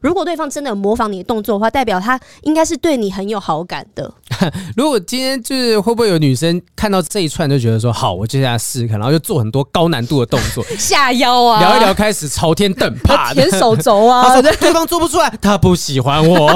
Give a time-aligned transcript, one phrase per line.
[0.00, 4.12] 如果对方真的有模仿你的动作的话，代表他应该是对你很有好感的。
[4.76, 16.48] 如果今天就是会不会有女生看到这一串就觉得说好，我接下来试试看，然后就做很多高难度的动作， 下腰啊，聊一聊开始朝天蹬，啪，舔手肘啊， 对方做不出来，他不喜欢我。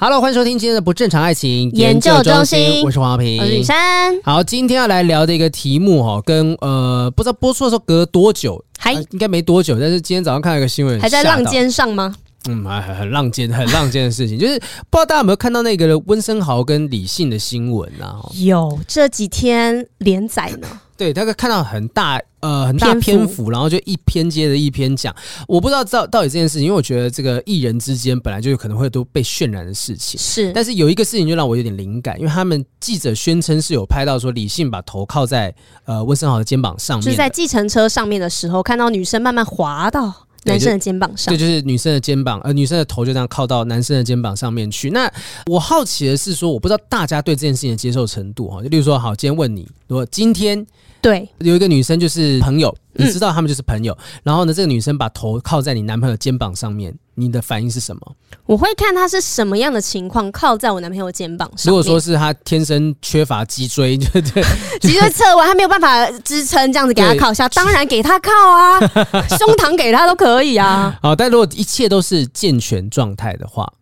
[0.00, 4.14] Hello，欢迎收听今天的不正常爱情研究中心，我是黄浩平，我是雨珊。
[4.22, 12.14] 好，今天要来聊的一个题目哈，跟呃，不知道播出的时候隔了多久，还、呃、应该没多久，但是今天早上看到一个新闻，还在浪尖上吗？
[12.46, 14.58] 嗯，还很很浪尖，很浪尖的事情，就是
[14.90, 18.20] 不知道大家有没有看到那个温森豪跟李信的新闻啊？
[18.34, 20.68] 有，这几天连载呢。
[20.96, 25.14] 对，大概看到很大呃很大篇幅，然后就一篇接着一篇讲。
[25.46, 30.18] 我不知道到到底这件事情，因为我觉得这个艺人之间本来就有可能会都被渲染的事情。
[30.18, 40.12] 是，但是有一个事情就让我有点灵感，因为他们记者宣称是有拍到说李信把头靠在呃温森豪的肩膀上面，就是在计程车上面的时候，看到女生慢慢滑到
[40.44, 41.32] 男生的肩膀上。
[41.32, 44.90] 对，就是女生的肩膀，呃，女生的头就这样靠到男生的肩膀上面去。
[44.90, 45.10] 那
[45.46, 48.62] 我好奇的是说，我不知道大家对这件事情的接受程度哈。
[48.62, 50.66] 就例如说，好，今天问你，如果今天。
[51.00, 53.92] 对，有一个女生就是朋友，你知道他们就是朋友。
[53.94, 58.00] 嗯、然后呢，这个女生把头靠在你男朋友肩膀上面，你的反应是什么？
[58.44, 61.70] 我会看他是什么样的情况，靠在我男朋友肩膀上。
[61.70, 64.42] 如果说是他天生缺乏脊椎， 对对，
[64.80, 68.80] 脊椎侧弯，他没有办法支撑，这样子给他靠下，当然给他靠啊，
[69.38, 70.98] 胸膛给他都可以啊。
[71.02, 73.72] 好，但如果一切都是健全状态的话。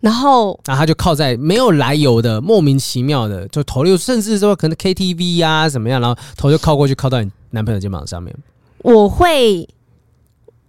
[0.00, 8.34] 然后，然后他就靠在没有来由的、莫名其妙的，就头就甚至说可能 KTV 啊怎么样，然后头就靠过去，靠到你男朋友肩膀上面。
[8.78, 9.68] 我会，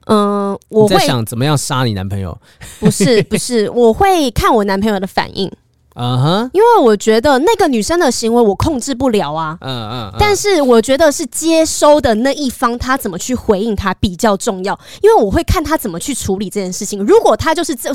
[0.08, 2.38] 嗯、呃，我会在想怎么样杀你男朋友？
[2.80, 5.50] 不是，不是，我会看我男朋友的反应。
[5.96, 9.58] 嗯哼，因为我觉得那个女生的行为我控制不了啊。
[9.62, 17.04] 嗯嗯，但是我觉得是接收的那一方他怎么去回应他比较重要，因为我会看他怎么去处理这件事情。
[17.06, 17.94] 如果他就是这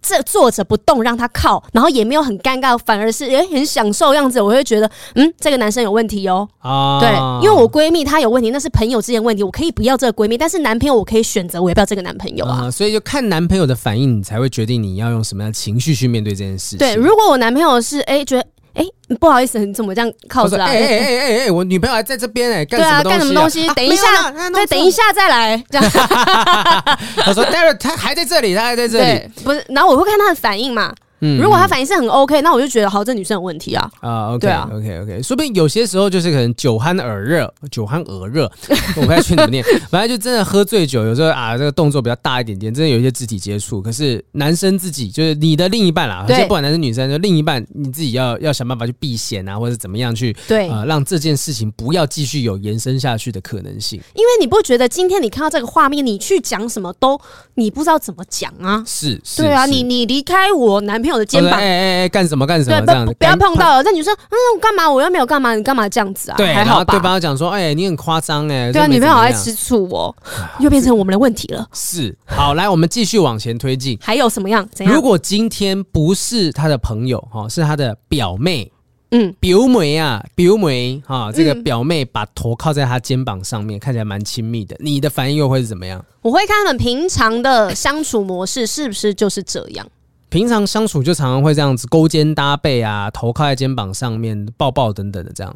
[0.00, 6.48] 这坐着不动让他靠，然后也没有很尴尬，反而是诶很享受样子，我会觉得嗯这个男生有问题哦。
[6.58, 7.10] 啊，对，
[7.44, 12.70] 因为我闺蜜她有问题，那是朋友之间问题，我可以不要这个闺蜜，但是男朋友我可以选择我要不要这个男朋友啊。
[12.70, 16.78] 所以就看男朋友的反应，你才会决定你要用什么样的情绪去面对这件事情。
[16.78, 18.42] 对，如果我男朋友是哎、欸，觉得
[18.74, 20.62] 哎、欸，不好意思，你怎么这样靠着？
[20.62, 23.14] 哎哎哎哎哎，我女朋友还在这边哎、欸，干什么东西、啊？
[23.14, 23.66] 对啊，干什么东西？
[23.74, 25.64] 等一下，对，等一下再来。
[25.70, 25.90] 这样，
[27.24, 29.64] 他说待会他还在这里，他还在这里，不是？
[29.68, 30.92] 然后我会看他的反应嘛。
[31.22, 33.90] 嗯，如果他反应是很 OK，那我就觉得好，这女生有问题啊。
[34.00, 35.22] 啊，OK，对啊 okay, okay.
[35.22, 38.50] 说不定有些时候就是可能酒酣耳热，酒酣耳热，
[38.96, 43.80] 我不太去怎么念，反正就真的喝醉酒，有时候啊，这个动作比较大一点点，真的有一些肢体接触。
[43.80, 54.00] 可是男生自己就是你的另一半啦，而且不管男生女生，就另一半你自己要要想办法去避嫌啊，或者怎么样去对啊、呃，让这件事情不要继续有延伸下去的可能性。
[54.14, 57.20] 因为你不觉得今天你看到这个画面，你去讲什么都
[57.54, 58.82] 你不知道怎么讲啊？
[58.86, 61.52] 是，是，对啊，你你离开我男朋友的肩膀。
[61.52, 62.86] 哎哎哎，干什么干什么？
[62.86, 63.82] 这样子不要碰到了。
[63.82, 64.90] 那女生，嗯，我干嘛？
[64.90, 65.54] 我又没有干嘛？
[65.54, 66.36] 你干嘛这样子啊？
[66.36, 66.92] 对，还好吧。
[66.92, 68.72] 对方讲说，哎，你很夸张哎。
[68.72, 70.14] 对啊，女朋友好爱吃醋哦，
[70.58, 71.66] 又变成我们的问题了。
[71.72, 73.98] 是，好，来，我们继续往前推进。
[74.00, 74.66] 还有什么样？
[74.72, 74.94] 怎样？
[74.94, 78.70] 如果今天不是他的朋友哈，是他的表妹，
[79.10, 86.04] 嗯，表妹啊，表妹哈，这个表妹把头靠在他肩膀上面，看起来蛮亲密的，你的反应又会是怎么样？
[86.22, 89.86] 我会看他们平常的相处模式是不是就是这样。
[90.32, 95.54] 平常相处就常常会这样子勾肩搭背啊，头靠在肩膀上面，抱抱等等的这样，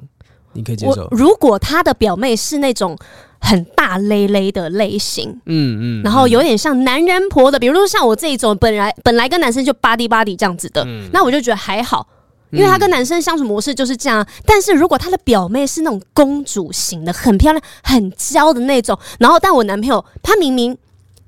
[0.53, 1.09] 你可以接受。
[1.13, 2.95] 如果他的表妹是那种
[3.41, 12.07] 很大咧咧的类型，嗯嗯，然后有点像男人婆的，比如说像我这一种，本来本来跟男生就巴迪巴迪这样子的，嗯，那我就觉得还好，
[12.51, 14.27] 因为他跟男生相处模式就是这样。
[14.45, 20.77] 但是如果他的表妹是那种公主型的，很漂亮、很娇的那种，然后但我男朋友他明明。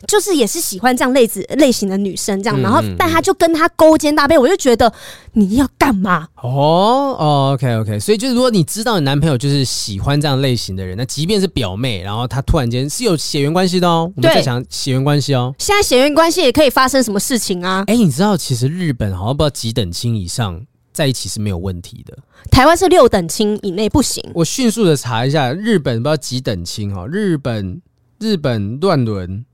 [0.06, 4.92] 就是也是喜欢这样类子类型的女生，这样，然后但他就跟他勾肩搭背，我就觉得
[5.32, 6.28] 你要干嘛？
[6.36, 15.52] 哦哦，OK OK，所以就是如果你知道你男朋友就是喜欢这样类型的人，那即便是表妹，然后他突然间是有血缘关系的哦，我们在想血缘关系哦。
[15.58, 17.82] 现在血缘关系也可以发生什么事情啊？
[17.88, 22.16] 哎，你知道其实日本好像不知道几等亲以上在一起是没有问题的，
[22.52, 24.22] 台湾是六等亲以内不行。
[24.34, 27.82] 我迅速的查一下，日本不知道几等亲哈，日本
[28.20, 29.44] 日本乱伦。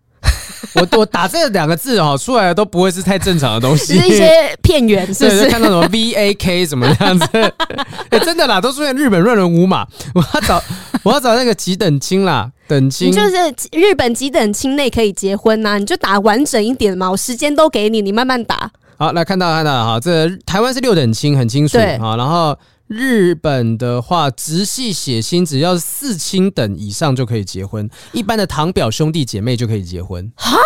[0.75, 4.29] 我 我打这两个字哦出来的都不会是太正常的东西，是一些
[4.63, 5.51] 片源，是不是？
[5.51, 7.27] 看到什么 V A K 什么样子？
[8.11, 9.87] 欸、真的啦，都出现日本乱伦无码。
[10.15, 10.63] 我要找
[11.03, 13.37] 我要找那个几等亲啦，等亲就是
[13.73, 15.79] 日本几等亲内可以结婚呐、啊？
[15.79, 18.71] 你就打完整一点嘛，我时间都给你，你慢慢打。
[18.97, 21.77] 好，来看到看到哈，这台湾是六等亲，很清楚。
[21.77, 22.57] 对，好，然后
[22.87, 30.33] 日本的话，直系血亲只要四亲等以上就可以结婚，一般的堂表兄弟姐妹就可以结婚。
[30.37, 30.57] 哈，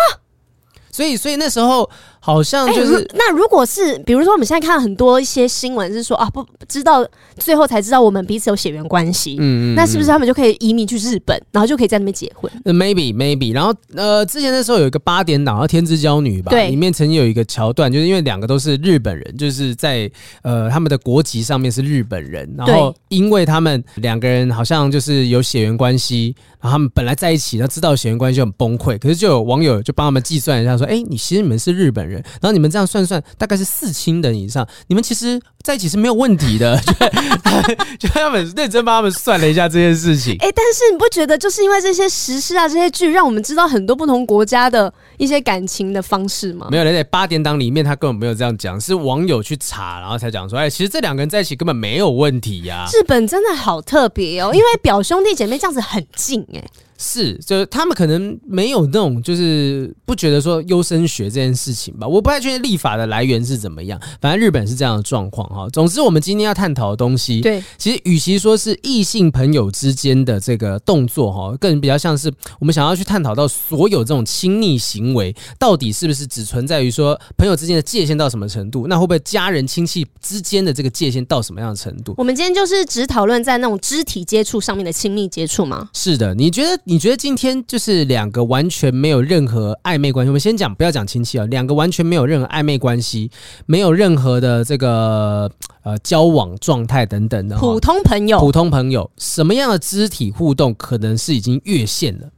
[0.91, 1.89] 所以所以那时候。
[2.29, 7.05] 好像就是、欸、那如果是比如说我们现在看到很多一些新闻是说啊，不知道
[7.37, 20.09] 最后才知道我们彼此有血缘关系，嗯，嗯，那是不是他们就可以移民去日本，然后就可以在那边结婚？Maybe maybe，然后呃，之前那时候有一个八点档，然后天之娇女吧，对，里面曾经有一个桥段，就是因为两个都是日本人，就是在
[20.43, 32.18] 呃他们的国籍上面是日本人，然后因为他们两个人好像就是有血缘关系，然后他们本来在一起，他知道血缘关系就很崩溃，可是就有网友就帮他们计算一下，说，哎、欸，你其实你们是日本人。
[32.41, 36.79] 然后你们这样算算，大概是四亲等以上，你们其实在一起是没有问题的。
[37.99, 40.33] 就， 他们认真帮他们算了一下这件事情。
[40.39, 46.67] 哎、欸，但是你不觉得就是因为这些时事啊，这些剧让我们知道很多不同国家的一些感情的方式吗？
[46.71, 52.89] 没有，在八点档里面他根本没有这样讲，是网友去查，然后才讲说，哎，其实这两个人在一起根本没有问题呀、啊。
[52.93, 56.69] 日本真的好特别哦，因为表兄弟姐妹这样子很近哎、欸。
[57.01, 62.05] 是，就是他们可能没有那种，就是不觉得说优生学这件事情吧。
[62.05, 65.69] 我不太确定立法的来源是怎么样，反正日本是这样的状况哈。
[65.69, 72.29] 总之，我们今天要探讨的东西，对，其实与其说是异性朋友之间的这个动作哈，更比较像是
[72.59, 78.87] 我们想要去探讨到所有这种亲密行为，到底是不是只存在于说朋友之间的界限到什么程度？
[78.87, 82.13] 那会不会家人亲戚之间的这个界限到什么样的程度？
[82.17, 85.87] 我们今天就是只讨论在那种肢体接触上面的亲密接触吗？
[85.93, 86.77] 是的，你觉得？
[86.89, 90.29] 你觉得今天就是两个完全没有任何暧昧关系。
[90.29, 93.29] 我们先讲，不要讲亲戚啊，两个完全没有任何暧昧关系，
[93.67, 95.51] 没有任何的这个
[95.83, 98.39] 呃交往状态等等的普通朋友。
[98.39, 102.31] 普通朋友，什么样的肢体互动可能是已经越线了？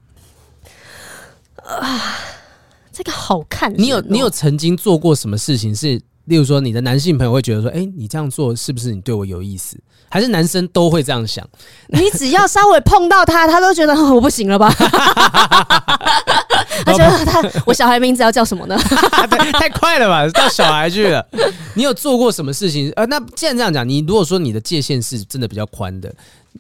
[1.64, 2.18] 啊，
[2.92, 3.74] 这个好看。
[3.78, 6.02] 你有你有曾经做过什么事情是，
[6.32, 9.78] 例如说你的男性朋友会觉得说，哎，你这样做是不是你对我有意思？
[10.08, 11.46] 还是男生都会这样想，
[11.90, 14.74] 你只要稍微碰到他，他都觉得我不行了吧？
[16.86, 18.78] 他觉得他我小孩名字要叫什么呢？
[19.60, 21.28] 太快了吧，到小孩去了。
[21.74, 22.90] 你有做过什么事情？
[22.96, 26.10] 呃，那既然这样讲，你如果说你的界限是真的比较宽的，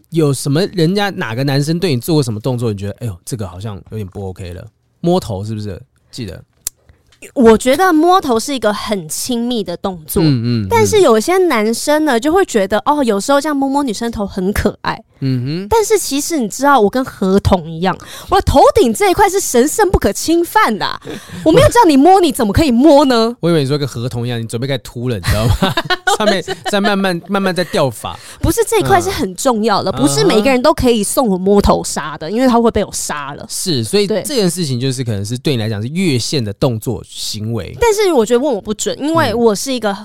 [0.10, 2.74] 有什么人家哪个男生对你做过什么动作？
[2.74, 4.68] 你觉得哎呦，这个好像有点不 OK 了？
[5.00, 5.82] 摸头是不是？
[6.12, 6.44] 记得。
[7.36, 15.02] 我觉得摸头是一个很亲密的动作，嗯嗯，嗯，但是有些男生呢就会觉得哦，有时候这样摸摸女生头很可爱。
[15.22, 17.98] 嗯哼，但是其实你知道，我跟合同一样，
[18.30, 21.00] 我的头顶这一块是神圣不可侵犯的、啊。
[21.46, 23.36] 我没有叫你摸，你怎么可以摸呢？
[23.40, 25.74] 我以为你说跟合同一样，你准备该秃了，你知道吗？
[26.18, 28.18] 上面在慢慢慢慢在掉发。
[28.42, 33.46] 不是这一块是很重要的，不是每个人都可以送我摸头杀的，因为他会被我杀了。
[33.50, 37.76] 是，所以这件事情就是可能是对你来讲是越线的动作行为。
[37.80, 39.96] 但是我觉得问我不准，因为我是一个。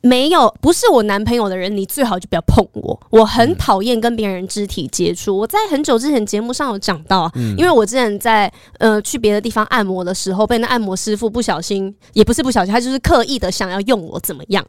[0.00, 3.00] 没有，不是我男朋友的人，你最好就不要碰我。
[3.10, 5.36] 我很讨厌跟别人肢体接触。
[5.36, 14.64] 我在很久之前节目上有讲到，因为我之前在呃去别的地方按摩的时候，被那按摩师傅不小心，也不是不小心，他就是刻意的想要用我怎么样。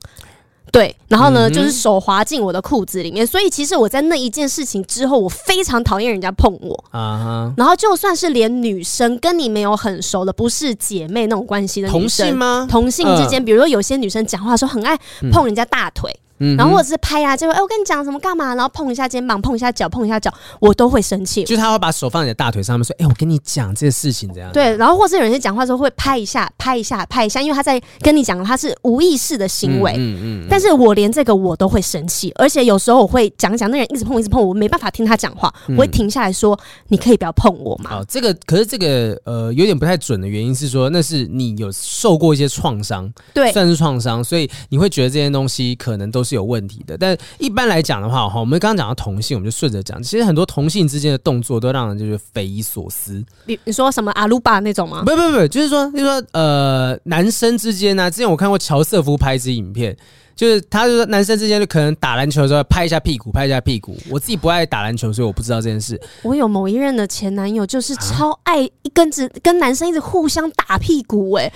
[0.72, 7.54] 对，然后呢，嗯、就是手滑进我的裤子里面，所以其实我在那一件事情之后，我非常讨厌人家碰我啊。
[7.58, 12.68] 然后就算是连女生跟你没有很熟的，不是姐妹那种关系的女生，同性吗？
[12.70, 14.98] 同性之间，呃、比如说有些女生讲话的时候很爱
[15.32, 16.12] 碰人家大腿。
[16.12, 18.56] 嗯然后或者是拍啊，就会哎，我跟你讲什么干嘛？
[18.56, 21.44] 然后碰一下肩膀，碰一下脚，碰一下脚，我都会生气。
[21.44, 29.92] 就是他会把手放在你的大腿上面说：“哎，我跟你讲这个事情这样。”对，然后或者有人在讲话的时候会拍一下，拍一下，拍一下，因为他在跟你讲，他是无意识的行为。
[29.94, 30.48] 嗯嗯，嗯。
[30.50, 47.18] 但是我连这个我都会生气，而且有时候我会讲讲，那人一直碰一直碰我，没办法听他讲话，我会停下来说：“你可以不要碰我吗？”哦，这个可是这个呃有点不太准的原因是说，那是你有受过一些创伤，对，算是创伤，所以你会觉得这些东西可能都是有问题的，但。
[47.38, 50.02] 一般来讲的话，哈，我们刚刚讲到同性，我们就顺着讲。
[50.04, 53.24] 其实很多同性之间的动作都让人就是匪夷所思。
[53.46, 55.04] 你你说什么阿鲁巴那种吗？
[55.06, 59.96] 不不不，就是说，就是说，呃，男生之间呢、啊，之前我看过乔瑟夫拍一支影片。
[60.36, 63.98] 就是他就说男生之间就可能打篮球的时候拍一下屁股，拍一下屁股。
[64.10, 66.00] 我自己不爱打篮球，所以我不知道这件事。
[66.22, 71.54] 我有某一任的前男友，就是超爱一根子跟男生一直互相打屁股、欸，哎，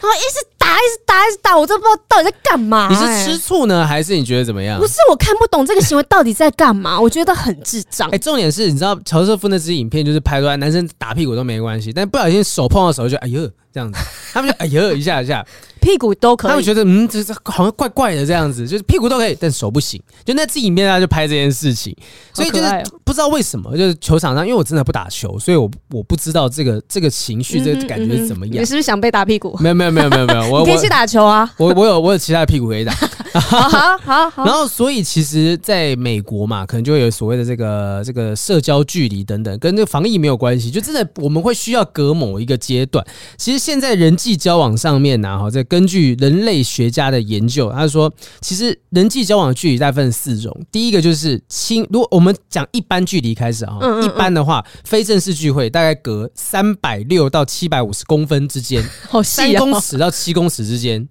[0.00, 2.94] 然后一直打，一直打，一直打，我都不知道到底在干嘛、欸。
[2.94, 4.80] 你是吃醋呢，还是你觉得怎么样？
[4.80, 8.08] 不是，我看不懂这个行为到底在干嘛， 我觉得很智障。
[8.08, 13.98] 哎、欸，重点是你知道乔瑟夫那支影片就是拍出来男生打屁股都没关系，但不小心手碰到手就哎呦这样子，
[14.32, 15.44] 他们就哎呦一下一下。
[15.80, 20.00] 屁股都可以，他们觉得嗯，这这好像怪怪的这样子，就是屁股都可以，但手不行。
[20.24, 21.92] 就那支影片，他就拍这件事情，
[22.32, 22.68] 所以就是
[23.02, 28.62] 不知道为什么，就是球场上，因为我真的不打球，所以我我不知道这个这个情绪，这个感觉是怎么样。
[28.62, 29.56] 你是不是想被打屁股？
[29.58, 31.52] 没有没有没有没有没有，我 你可以去打球啊。
[31.56, 32.94] 我我有我有其他的屁股可以打。
[33.32, 34.44] 好好好，好。
[34.44, 40.70] 然后，所以其实在美国嘛，可能就会有所谓的这个这个社交距离等等，跟这个防疫没有关系。
[40.70, 43.04] 就真的我们会需要隔某一个阶段。
[43.36, 50.52] 其实现在人际交往上面呢，哈，在根据人类学家的研究，他说，其实人际交往的距离大概分四种。
[50.72, 58.84] 第一个就是亲，如果我们讲一般距离开始啊，一般的话，非正式聚会大概隔三百六到七百五十公分之间，
[59.22, 61.08] 三公尺到七公尺之间。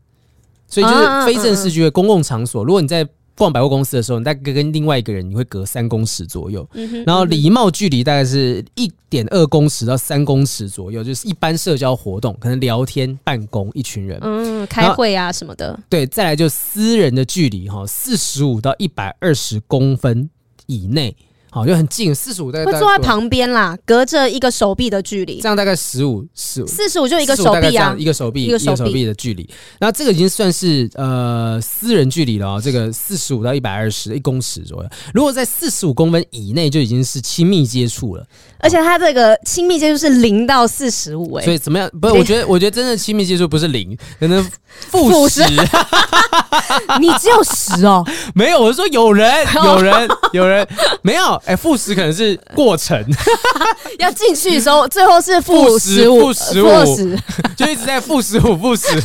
[0.67, 2.63] 所以就是非正式聚会，公共场所。
[2.65, 3.07] 如果你在
[3.41, 6.69] 逛百货公司的时候，你大概跟另外一个人，你会隔三公尺左右。
[7.07, 15.79] 然后礼貌距离大概是一点二公尺到三公尺左右，就是一般社交活动，可能聊天、办公，一群人，嗯，开会啊什么的。
[15.89, 20.29] 对，再来就私人的距离哈，四十五到一百二十公分
[20.67, 21.15] 以内。
[21.53, 29.47] 好，就很近，四十五大概会坐在旁边啦，隔着一个手臂的距离，这样大概十五十五，四十五就一个手臂啊，一个手臂，一个手臂的距离。
[29.81, 34.89] 那这个已经算是呃私人距离了哦，这个四十五到一百二十一公尺左右。
[35.13, 38.25] 如果在四十五公分以内，就已经是亲密接触了。
[38.59, 41.89] 而且它这个亲密接触是零到四十五，哎，所以怎么样？
[41.99, 45.43] 不是，我觉得，我觉得真的亲密接触不是零，可能负十。
[46.99, 48.05] 你只有十哦？
[48.35, 49.31] 没有，我是说有人，
[49.63, 50.67] 有人，有人
[51.01, 51.41] 没有。
[51.45, 53.03] 哎，负十可能是过程，
[53.99, 56.69] 要进去的时候，最后是负十五，负十五，
[57.55, 59.01] 就一直在负十五，负十。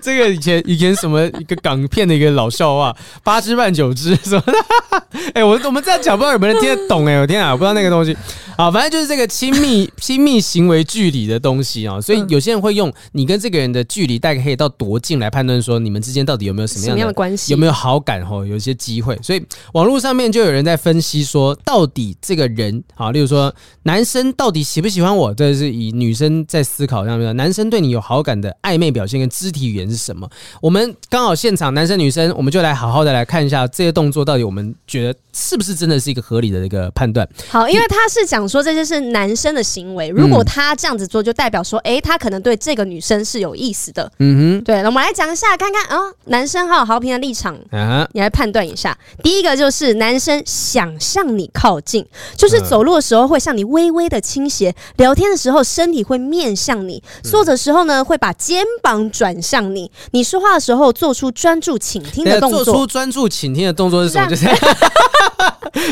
[0.00, 7.06] 这个以前以前什么一个港片的一个老笑话，八只半九只什么的，哎，我我们这样讲，不知道有没有人听得懂？
[7.06, 8.16] 哎，我天啊，我不知道那个东西。
[8.56, 19.14] 啊，反正就是这个亲密亲密行为距离的东西啊，所以有些人会用你跟这个人的距离大概可以到多近来判断说你们之间到底有没有什么样的，样的关系，有没有好感哦，有一些机会。
[19.22, 30.26] 所以网络上面就有人在分析说，到底这个人啊，例如说男生到底喜不喜欢我，这是以女生在思考上面，男生对你有好感的暧昧表现跟肢体语言是什么？
[30.62, 37.28] 我们刚好现场男生女生，我们就来好好的来看一下这些动作到底我们觉得是不是真的是一个合理的一个判断。
[37.50, 38.46] 好，因为他是讲。
[38.46, 44.08] 说这些是男生的行为，如果他这样子做，就代表说，哎、欸，他可能对这个女生是有意思的。
[44.20, 48.96] 嗯哼，对，那我们来讲一下，看看啊，男生还有豪平的立场，啊，你来判断一下。
[49.20, 59.75] 第一个就是男生想向你靠近，就是走路的时候会向你微微的倾斜，聊天的时候身体会面向你，坐的时候呢会把肩膀转向你，
[60.12, 62.64] 你说话的时候做出专注倾听的动作。
[62.64, 64.28] 做出专注倾听的动作是什么？
[64.30, 64.46] 就是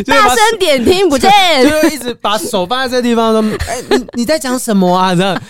[0.04, 1.30] 大声点听不见，
[1.68, 5.40] 就是一直把手放在这个地方说：“哎、欸，你你在讲什么啊？”这样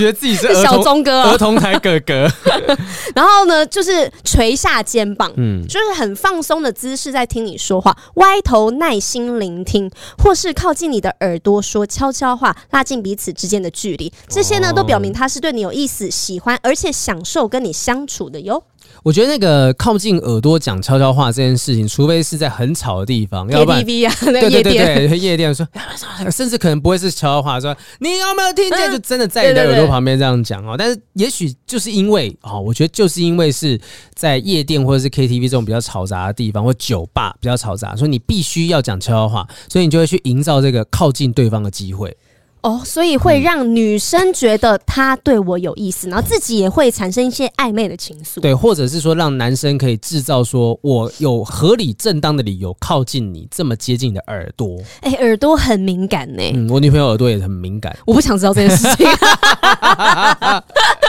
[0.00, 2.26] 觉得自己是小钟哥、儿童台哥哥。
[3.14, 14.12] 然后呢，就是垂下肩膀，嗯，就是很放松的姿势在听你说话，歪头耐心聆听，或是靠近你的耳朵说悄悄话，拉近彼此之间的距离。
[14.28, 18.62] 这些呢，都表明他是对你有意思、喜欢，而且享受跟你相处的哟。
[19.02, 25.66] 我觉得那个靠近耳朵讲悄悄话这件事情，除非是在很吵的地方，要不然 KTV 啊，对对对对，夜店说，
[26.30, 28.90] 甚至可能不会是悄悄话，说你有没有听见？
[28.90, 30.74] 就真的在你的耳朵旁边这样讲哦。
[30.78, 33.80] 但是也许就是因为哦，我觉得就是因为是
[34.14, 42.16] 在夜店或者是 KTV 这种比较嘈杂的地方，或酒吧比较嘈杂，所以你必须要讲悄悄话，所以你就会去营造这个靠近对方的机会。
[42.62, 48.40] 哦，所以会让女生觉得他对我有意思，然后自己也会产生一些暧昧的情愫。
[48.40, 54.78] 对，或者是说让男生可以制造说我有合理正当的理由靠近你这么接近你的耳朵。
[55.00, 56.42] 哎，耳朵很敏感呢。
[56.54, 57.96] 嗯，我女朋友耳朵也很敏感。
[58.04, 59.06] 我不想知道这件事情。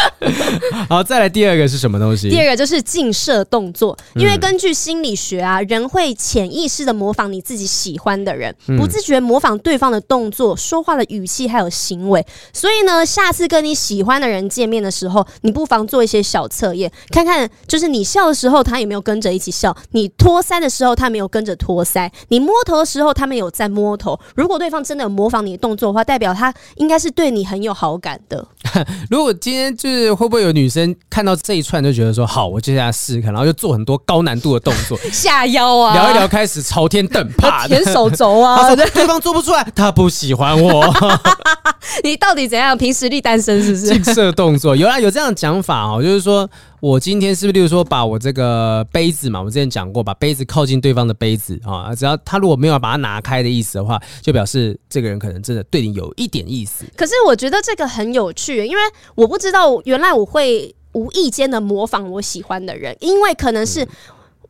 [0.90, 2.30] 好，再来第二个是什么东西？
[2.30, 11.42] 第二个就是镜射动作，因为根据心理学啊，人会潜意识的模仿你自己喜欢的人，不自觉模仿对方的动作、说话的语气。
[11.52, 24.18] 还有行为，所以呢，下次跟你喜欢的人见面的时候，你不妨做一些小测验，看看就是你笑的时候，他有没有跟着一起笑；你托腮的时候，他没有跟着托腮；你摸头的时候，他没有在摸头。
[24.36, 28.48] 如果对方真的有模仿你的动作的话，代表他应该是对你很有好感的。
[29.12, 40.84] 如果今天就是会不会有女生看到这一串就觉得说好，我接下来试试看，然后就做很多高难度的动作， 下腰啊，聊一聊开始朝天蹬，啪，舔手肘啊，对方做不出来，他不喜欢我。
[42.04, 42.78] 你到底怎样？
[42.78, 43.88] 凭实力单身是不是？
[43.88, 46.50] 近色动作有啊，有这样讲法哦，就是说
[46.82, 56.84] 我今天是不是，例如说把我这个杯子嘛，我之前讲过，把杯子靠近对方的杯子啊，只要他如果没有把它拿开的意思的话，就表示这个人可能真的对你有一点意思。
[56.98, 58.82] 可是我觉得这个很有趣，因为
[59.14, 63.88] 我不知道原来我会无意间的模仿我喜欢的人，因为可能是。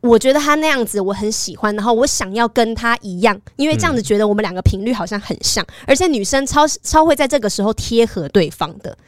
[0.00, 8.98] 我觉得他那样子我很喜欢，然后我想要跟他一样，因为这样子觉得我们两个频率好像很像，而且女生超超会在这个时候贴合对方的。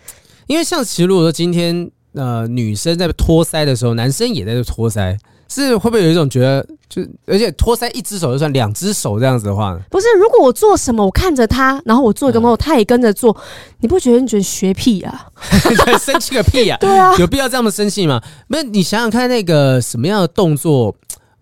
[0.46, 5.16] 因为像其实如果说今天呃女生在托腮的时候，男生也在托腮。
[5.46, 10.06] 是会不会有一种觉得，就而且托腮一只手就算，两只手这样子的话，不是？
[10.18, 13.36] 如果我做什么，我看着他，然后我做一个梦，他也跟着做，
[13.78, 15.28] 你不觉得你觉得学屁啊？
[16.00, 16.78] 生气个屁啊！
[16.80, 18.20] 对啊，有必要这么生气吗？
[18.48, 20.92] 那，你想想看，那个什么样的动作，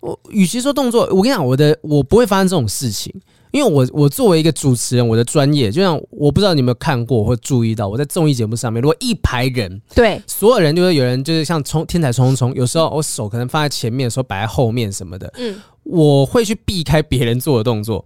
[0.03, 3.11] 我与其说动作，我跟你讲，我的我不会发生这种事情。
[3.53, 18.03] 因为我我作为一个主持人，我的专业就像我不知道你有没有看过或注意到，我在综艺节目上面，如果一排人，对，所有人就是有人就是像冲天才冲冲冲，有时候我手可能放在前面，手摆在后面什么的，嗯，我会去避开别人做的动作，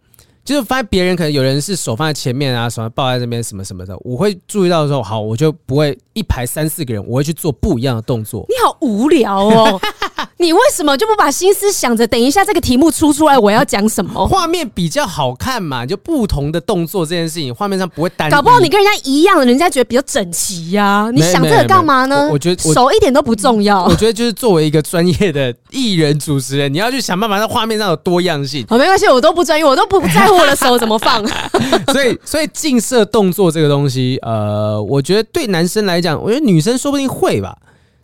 [0.47, 8.47] 就是发现别人可能有人是手放在前面啊，什么抱在这边什么什么的，我会注意到的时候，好，我就不会一排三四个人，我会去做不一样的动作。
[8.49, 9.81] 你好无聊哦。
[10.39, 12.07] 你为什么就不把心思想着？
[12.07, 14.27] 等一下这个题目出出来，我要讲什么？
[14.29, 18.31] 画面比较好看嘛，就不同的动作这件事情，画面上不会单。
[18.31, 21.11] 搞不好你跟人家一样，人家觉得比较整齐呀、啊。
[21.11, 22.27] 你想这个干嘛呢？
[22.27, 23.85] 我，我觉得手一点都不重要。
[23.85, 28.65] 我觉得就是作为一个专业的艺人主持人，你要去想办法让画面上有多样性。
[28.69, 31.25] 好，没关系，我都不专业，我都不在乎我的手怎么放。
[31.93, 37.57] 所以，所以近射动作这个东西，呃，我觉得对男生来讲，我觉得女生说不定会吧。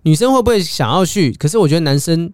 [0.03, 1.33] 女生会不会想要去？
[1.33, 2.33] 可是我觉得男生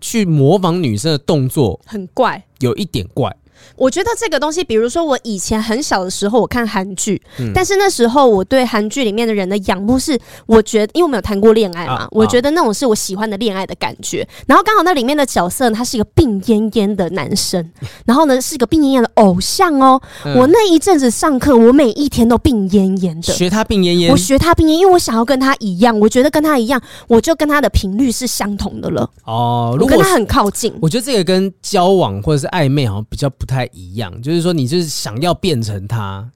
[0.00, 3.34] 去模仿女生的动作很怪，有一点怪。
[3.76, 14.26] 我觉得这个东西，比如说我以前很小的时候，我看韩剧，嗯、但是那时候我对韩剧里面的人的仰慕是，我觉得因为我没有谈过恋爱嘛，啊、我觉得那种是我喜欢的恋爱的感觉。
[14.46, 17.70] 然后刚好那里面的角色呢，他是一个病恹恹的男生，
[18.04, 20.00] 然后呢是一个病恹恹的偶像哦。
[20.24, 29.08] 嗯、我那一阵子上课，我每一天都病恹恹的，学他病恹恹，我学他病恹，因为我想要跟他一样，我觉得跟他一样，我就跟他的频率是相同的了。
[29.24, 34.40] 哦，如果跟他很靠近，我觉得这个跟交往或者是暧昧好像比较不太一样，就是。
[34.42, 36.28] 说，你就是想要变成他。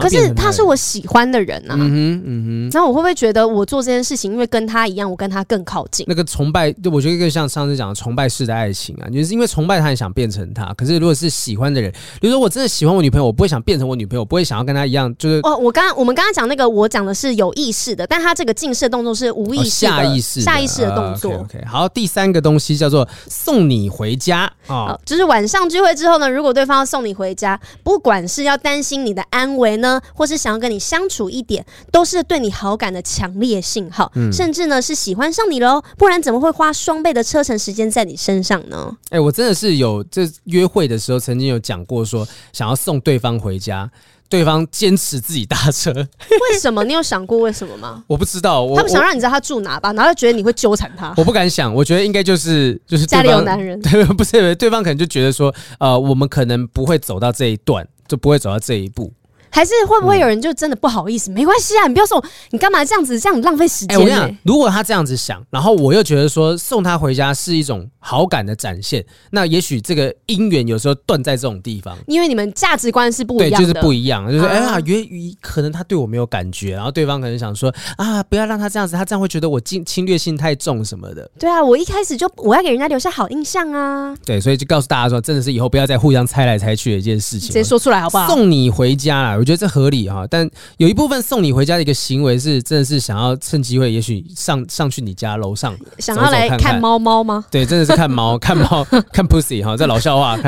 [0.00, 2.70] 可是他是我喜欢的人啊，嗯哼，嗯哼。
[2.72, 6.04] 那我会不会觉得我做这件事情，因为跟他一样，我跟他更靠近？
[6.08, 10.72] 那个崇拜，就我觉得更像上次讲的崇拜式的爱情啊，就是因为崇拜他，很想变成他。
[10.74, 15.14] 可是如果是喜欢的人，比如说我真的喜欢我女朋友，我不会想变成我女朋友，我不会想要跟他一样。
[15.18, 21.32] 就是哦，我刚刚我们刚刚讲那个，我讲的是有意识的，但他这个近视的动作是无意识、下意识、下意识的动作。
[21.32, 21.66] Uh, OK，okay.
[21.66, 30.50] 好，第三个东西叫做送你回家啊，哦，就是晚上聚会之后呢，如果对方要送你回家，不管是要担心你的安危呢，或是想。
[30.50, 38.96] 要跟你相处一点，都是对你好感的强烈信号，嗯、甚至呢是喜欢上你喽，不然怎么会花双倍的车程时间在你身上呢？
[39.10, 43.88] 哎、欸，我真的是有这约会的时候，曾经有讲过说想要送对方回家，
[44.28, 46.82] 对方坚持自己搭车，为什么？
[46.82, 48.02] 你有想过为什么吗？
[48.08, 51.14] 我不知道，他不想让你知道他住哪吧，然后就觉得你会纠缠他。
[51.16, 59.12] 我不敢想，我觉得应该就是就是家里有男人， 对，不是对方可能就觉得说，呃，我们可能不会走到这一段，就不会走到这一步。
[59.50, 61.30] 还是会不会有人就真的不好意思？
[61.30, 63.94] 嗯、没关系啊，你不要送，你干嘛这样子这样浪费时间、欸？
[63.94, 81.28] 哎、欸，我跟你讲，如果他这样子想，然后我又觉得说送他回家是一种好感的展现，那也许这个姻缘有时候断在这种地方，因为你们价值观是不一样的，对，就是不一样，就是哎呀，源于、啊、可能他对我没有感觉，然后对方可能想说啊，不要让他这样子，他这样会觉得我侵侵略性太重什么的。
[81.38, 84.14] 对啊，我一开始就我要给人家留下好印象啊。
[84.24, 88.28] 对，所以就告诉大家说，真的是以后不要再互相猜来猜去的一件事情，直接说出来好不好？
[88.28, 90.26] 送你回家啊，我觉得这合理哈。
[90.30, 97.44] 但有一部分送你回家的一个行为是，真的是想要趁机会，也许上上去你家楼上，想要来看猫猫吗？
[97.50, 100.38] 对，真的是看猫， 看猫，看 pussy 哈，这老笑话。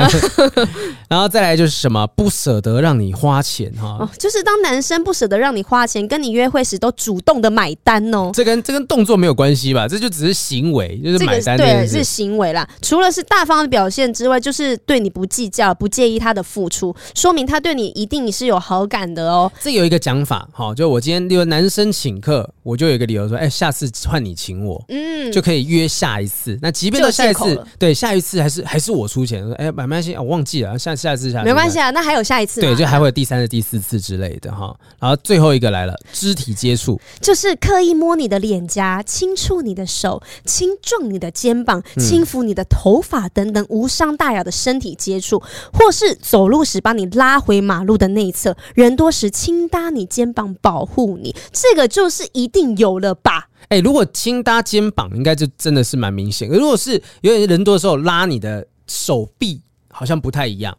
[1.09, 8.31] 然后再来就是什么不舍得让你花钱哈，哦，就是当男生不舍得让你花钱，跟你约会时都主动的买单哦。
[8.33, 9.87] 这跟这跟动作没有关系吧？
[9.87, 12.67] 这就只是行为，就是买单，对，是行为啦。
[12.81, 19.51] 除了是大方的表现之外，就是对你不计较，不介意他的付出，说明他对你一定是有好感的哦。
[19.59, 26.57] 这有一个讲法，哈，就我今天例如男生请客，我就有一个理由说，哎，下次换你请我，嗯，就可以约下一次。
[26.61, 34.75] 那即便到下一次，对，下一次还是还是我出钱，说，哎，没关系，我忘记了，下下一次下次，没关系啊，那还有下一次，对，就还会有第三次、第四次之类的哈。
[34.99, 45.41] 然后最后一个来了，肢体接触，就是刻意摸你的脸颊，轻触你的手，轻撞你的肩膀，轻抚你的头发等等无伤大雅的身体接触，
[45.73, 49.63] 或是走路时把你拉回马路的内侧，人多时轻。
[49.73, 53.47] 搭你肩膀保护你，这个就是一定有了吧？
[53.69, 56.47] 哎、欸，如果轻搭肩膀，应该就真的是蛮明显。
[56.47, 59.59] 如果是有点人多的时候拉你的手臂，
[59.89, 60.77] 好像不太一样。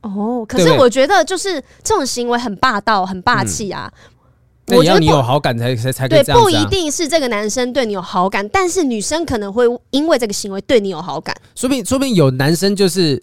[0.00, 3.92] 哦，可是我觉得就是这种行为很霸道、很霸气啊。
[4.68, 11.36] 嗯、我觉得你有好感才才才可以对，不一定是这个男生对你有好感，但是女生可能会因为这个行为对你有好感。
[11.54, 13.22] 说不定，说不定有男生就是。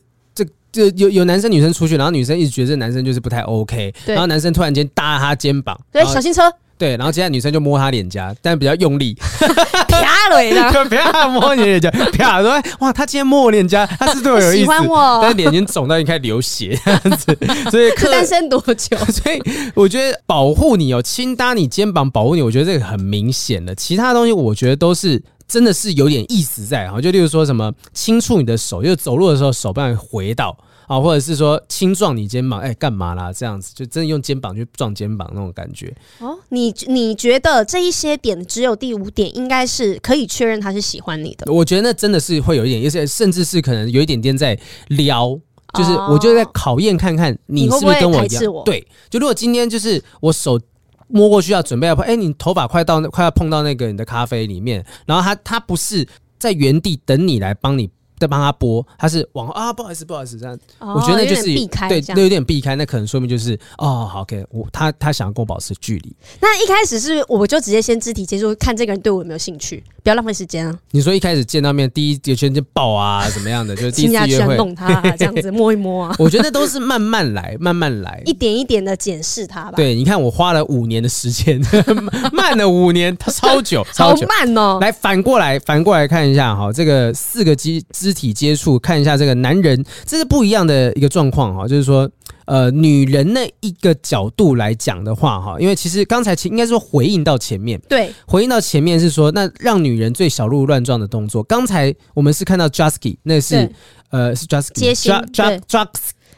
[0.76, 6.44] 就有有男生女生出去，然后女生一直觉得这男生就是不太 OK，然后男生突然间搭他肩膀，对，小心车，
[6.78, 9.16] 对，然后接下来女生就摸他脸颊，但比较用力，
[9.88, 17.38] 啪了一下，啪摸你脸颊，啪说哇，他今天摸我脸颊，他是对我有意思， 喜欢我，但是脸已经肿到已经开始流血这样子，
[17.72, 18.98] 所以单身多久？
[18.98, 19.42] 所以
[19.74, 25.24] 我觉得保护你哦，轻搭你肩膀保护你，我觉得这个很明显的，其他东西我觉得都是。
[25.48, 33.32] 真的是有点意思在哈，就例如说什么轻触你的手，就是走路的时候手不让你回倒啊，或者是说轻撞你肩膀，哎，干嘛啦？
[33.34, 35.94] 这样子就真的用肩膀去撞肩膀那种感觉。
[36.20, 41.52] 哦，你你觉得这一些点只有第五点应该是可以确认他是喜欢你的？
[41.52, 45.40] 我觉得那真的是会有一点，而且甚至是可能有一点点在撩，
[45.74, 48.44] 就是我就在考验看看你是不是跟我一样。
[48.64, 50.60] 对，就如果今天就是我手。
[51.08, 56.06] 摸过去要准备要碰，哎、欸，你头发快到快要碰到那个你的咖啡里面，然后他他不是
[56.40, 66.16] 在原地等你来帮你再帮他拨，他是往啊，不好意思不好意思这样，哦、我觉得那就是避开，对，那有点避开，那可能说明就是哦，好，OK，我他他想要跟我保持距离。
[66.40, 69.84] 那一开始是我就直接先肢体接触，看这个人对我有没有兴趣。
[70.06, 70.80] 不要浪费时间啊！
[70.92, 73.74] 你说一开始见到面，第一就先就抱啊，怎么样的？
[73.76, 76.16] 就是第一次约会，弄他、啊、这样子摸一摸啊。
[76.20, 79.74] 我觉得都是慢慢来，慢慢来，一点一点的检视他吧。
[79.76, 81.60] 对，你看我花了五年的时间，
[82.32, 84.78] 慢了五年，他超久， 超久，好慢哦。
[84.80, 92.08] 来反过来，反过来看一下哈，这个四个肢肢体接触，看一下这个男人，这是不一样的一个状况哈，就是说。
[92.46, 101.44] 呃，女人那一个角度来讲的话，哈，因为其实刚才其应该说回应到前面，对，回应到前面是说，那让女人最小鹿乱撞的动作。
[101.44, 103.70] 刚才我们是看到 Jusky，那是
[104.10, 105.90] 呃是 Jusky，接心，J J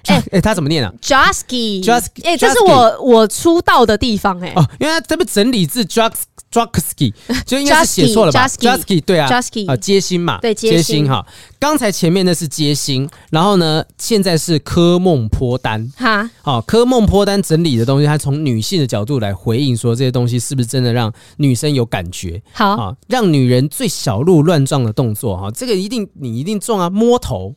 [0.05, 4.53] 哎 哎，他怎么念啊？Jusky，Jusky，哎，这是我我出道的地方哎、欸。
[4.55, 7.13] 哦，因为他这边整理字 Jusky
[7.45, 11.25] 就应该是写错了吧？Jusky 对啊，Jusky 啊，接心嘛，对，接心哈。
[11.59, 16.29] 刚才前面那是接心，然后呢，现在是科梦坡丹哈。
[16.41, 22.41] 好，科梦坡丹整理的东西，他从女性的角度来回应说，这些东西是不是真的让女生有感觉？
[22.53, 27.53] 好啊，让女人最小鹿乱撞的动作哈，这个一定你一定中啊，摸头。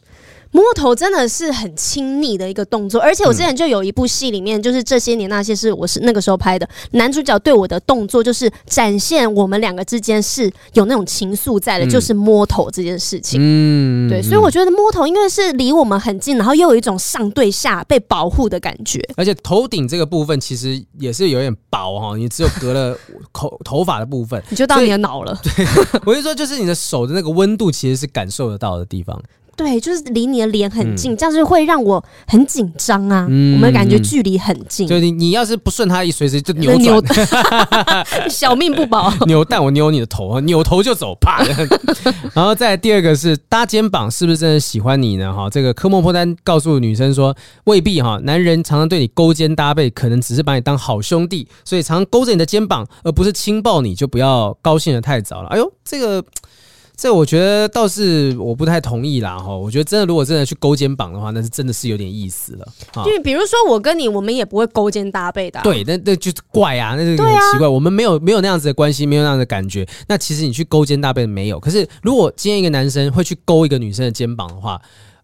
[0.53, 6.69] 摸头真的是很亲密的一个动作，而且我之前就有一部戏里面，就是这些年那些事，我是那个时候拍的。
[6.93, 13.39] 男主角对我的动作就是展现我们两个之间是有那种情愫在的，就是摸头这件事情。
[13.41, 19.01] 嗯，对，所以我觉得摸头因为是离我们很近，然后又有一种上对下被保护的感觉。
[19.17, 22.99] 而且头顶这个部分其实也是有点薄哈，你只有隔了
[23.33, 25.39] 头头发的部分，你就到你的脑了。
[25.43, 25.65] 对，
[26.05, 29.21] 我就说就是你的手的那个温度其实是感受得到的地方。
[29.61, 33.27] 对，就是离你的脸很近，嗯、这样子会让我很紧张啊。
[33.29, 37.03] 嗯、我们感觉距离很近，就你你要是不顺他意，随时就扭扭，
[38.31, 39.13] 小命不保。
[39.29, 41.45] 扭蛋我扭你的头，扭头就走，啪。
[42.33, 45.31] 然后再来第二个是搭肩膀，是不是真的喜欢你呢？
[45.31, 55.49] 哈，这个科莫破丹告诉女生说，未必哈，男人常常对你勾肩搭背，可能只是把你当好兄弟，所以常常勾着你的肩膀，而不是亲抱你，就不要高兴的太早了。
[55.51, 56.25] 哎呦，这个。
[57.01, 62.69] 这我觉得倒是我不太同意啦哈，我觉得真的如果真的去勾肩膀的话，那是真的是有点意思了。
[62.99, 65.63] 因为比如说我跟你，我们也不会勾肩搭背的啊。
[65.63, 67.67] 对，那那就是怪啊，那就很奇怪。
[67.67, 69.89] 我们没有没有那样子的关系，没有那样的感觉。
[70.09, 74.79] 那其实你去勾肩搭背没有，可是如果今天一个男生会去勾一个女生的肩膀的话。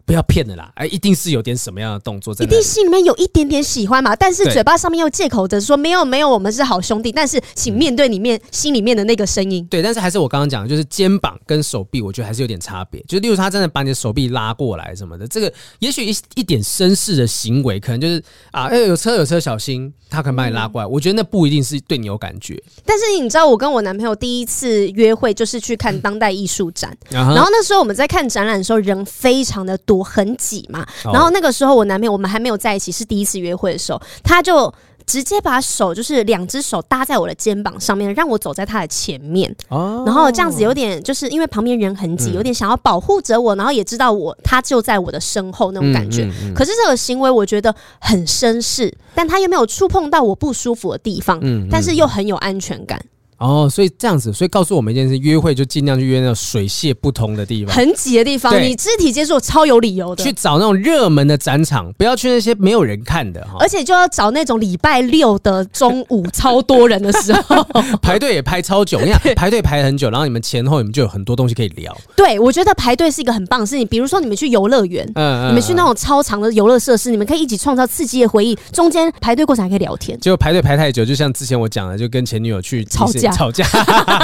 [0.07, 0.71] 不要骗了啦！
[0.77, 4.15] 哎，一定是有点什么样的动作在，一定心里面有一点点喜欢嘛。
[4.15, 7.11] 但是嘴巴上面又借口着说没有没有，我们是好兄弟。
[7.11, 9.67] 但是请面对里面心里面的那个声音。
[9.69, 13.03] 对，但是还是我刚刚讲的，就是肩膀跟手臂，我觉得还是有点差别。
[13.09, 20.87] 就例如他真的把你的手臂拉过来什么的，这个也许一一点绅士的行为，可能就是啊，哎，有车有车小心，他可能把你拉过来。
[20.87, 22.63] 我觉得那不一定是对你有感觉。
[22.85, 30.87] 但是你知道，我跟我男朋友第一次约会就是去看当代艺术展，然后那时候我们在看展览的时候人非常的多，很挤嘛。
[31.05, 34.73] 然后那个时候，我男朋友我们还没有在一起，是第一次约会的时候，他就
[35.07, 39.55] 直接把手就是两只手搭在我的肩膀上面，让我走在他的前面。
[39.69, 46.29] 哦，然后这样子有点就是因为旁边人很挤，有点想要保护着我，然后也知道我他就在我的身后那种感觉。
[46.55, 53.01] 可是这个行为我觉得很绅士，但他又没有触碰到我不舒服的地方，但是又很有安全感。
[53.39, 58.61] 哦，所以这样子，所以告诉我们一件事：约会就尽量去约那种水泄不通的地方，很挤的地方。
[58.63, 63.57] 你肢体接触超有理由的，去找那种热门的展场，不要去那些没有人看的哈。
[63.61, 67.63] 而且就要找那种礼拜六的中午超多人的时候，
[68.01, 69.01] 排队也排超久。
[69.01, 71.97] 你看 排队排很久，然后你们前后你们就有很多东西可以聊。
[72.17, 73.87] 对，我觉得排队是一个很棒的事情。
[73.87, 78.57] 比如说你们去游乐园，嗯，嗯，嗯，你们去那种超长的游乐设施，你们可以一起创造刺激的回忆。
[78.73, 83.65] 中间排队过程还可以聊天，结果排队排太久，就像之前我讲的，就跟前女友去吵架吵架。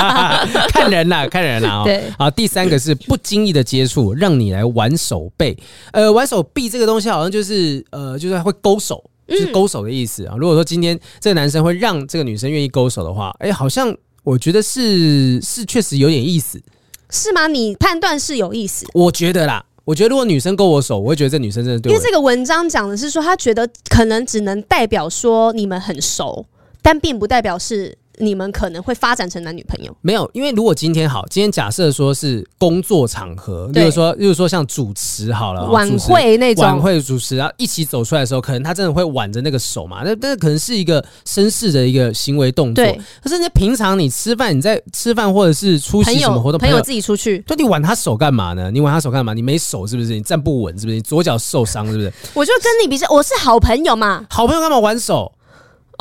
[0.70, 1.82] 看人啦，看人啦哦。
[1.84, 5.56] 对，好，第三个是不经意的接触，让你来玩手背。
[5.92, 9.02] 呃，玩手臂这个东西好像就是呃，就是会勾手。
[9.28, 10.34] 就是勾手的意思啊。
[10.36, 16.60] 如果说今天这个男生会让这个女生愿意勾手的话，哎，好像我觉得是是确实有点意思，
[17.08, 17.46] 是吗？
[17.46, 18.84] 你判断是有意思？
[18.92, 21.96] 我觉得啦，我觉得如果女生勾我手，我会觉得这女生真的对我。
[21.96, 26.44] 因为这个文章讲的是说，他觉得可能只能代表说你们很熟，
[26.82, 27.96] 但并不代表是。
[28.18, 29.96] 你们可能会发展成男女朋友？
[30.00, 40.02] 没有，因为如果今天好，今天假设说是工作场合，例如说，例如说像主持好了，晚会那种晚会主持，然后一起走出来的时候，可能他真的会挽着那个手嘛？
[40.04, 42.84] 那那可能是一个绅士的一个行为动作。
[42.84, 48.70] 对，可是你平常你吃饭，你在吃饭或者是出席什么活动，朋友自己出去，那你挽他手干嘛呢？
[48.70, 49.32] 你挽他手干嘛？
[49.32, 50.12] 你没手是不是？
[50.12, 50.96] 你站不稳是不是？
[50.96, 52.12] 你左脚受伤是不是？
[52.34, 55.32] 我就跟你比较，我是好朋友嘛，好朋友干嘛挽手？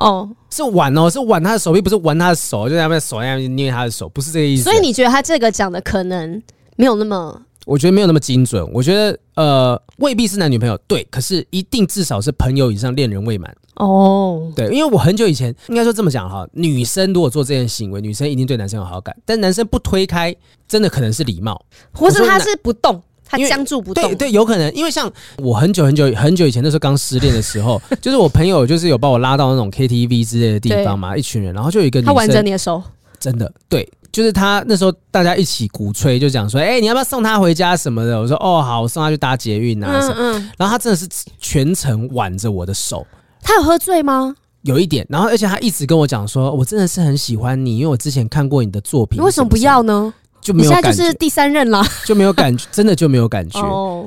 [0.02, 4.64] 哦，是挽哦，是挽他的手臂，不是玩他的手，就在那边手那样捏他的手，不是这个意思。
[4.64, 6.42] 所以你觉得他这个讲的可能
[6.76, 7.42] 没有那么？
[7.68, 8.68] 我觉得没有那么精准。
[8.74, 13.56] 我觉得呃，未必是男女朋友，对，可是一定至少是朋友以上，恋人未满。
[13.76, 20.36] 哦，对，因为我很久以前应该说这么讲哈，女生如果做这件行为，女生一定对男生有好感，但男生不推开，
[20.68, 23.02] 真的可能是礼貌，或是他是不动。
[23.32, 32.84] 他僵住不动，对对，有可能，因为像我很久很久很久以前那时候刚失恋的时候， 就是我朋友就是有把我拉到那种 KTV 之类的地方嘛，一群人，然后就有一个女生，他挽着你的手，
[33.20, 38.20] 真的对，就是他那时候大家一起鼓吹，就讲说，哎、欸，你要不要送他回家什么的？
[38.20, 40.36] 我说，哦，好，我送他去搭捷运啊什么，嗯。
[40.36, 41.08] 嗯，然后他真的是
[41.40, 43.06] 全程挽着我的手，
[43.42, 44.36] 他有喝醉吗？
[44.64, 50.14] 有一点，然后而且他一直跟我讲说，我真的是很喜欢你，因为我之前看过你的作品，你为什么不要呢？
[50.42, 53.60] 就没有感觉，现在就是第三任了， 就没有感觉，真的就没有感觉。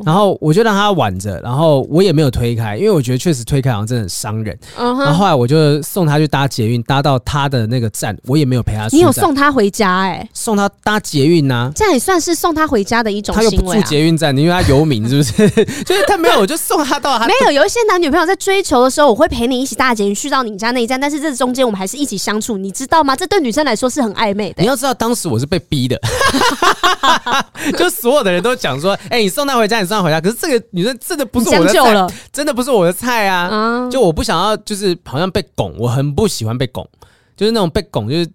[0.04, 4.58] 然后我就让他挽着，然后我也没有推开，因为我觉得确实推开好像真的很伤人。
[4.76, 8.86] 然后后来我就送他去搭捷运，搭到他的那个站，我也没有陪他。
[8.90, 10.28] 你有送他回家哎？
[10.34, 13.50] 送他搭捷运呐，这样也算是送他回家的一种行为。
[13.50, 15.48] 他又不住捷运站，因为他游民是不是？
[15.84, 17.26] 就是他没有，我就送他到他。
[17.26, 23.14] 没有，有一些男女朋友在追求的时候，我会陪你一起搭捷运去到你家那一站，但是这中间我们还是一起相处，你知道吗？
[23.14, 24.62] 这对女生来说是很暧昧的。
[24.62, 26.00] 你要知道，当时我是被逼的。
[27.76, 30.20] 就所有的人都讲说，哎、欸，你送她回家，你送她回家。
[30.20, 33.48] 可是这个女生真的不是我的菜，真的不是我的菜啊！
[33.50, 36.88] 嗯、就我不想要，就是好像被拱，我很不喜欢被拱，
[37.36, 38.26] 就是那种被拱，就是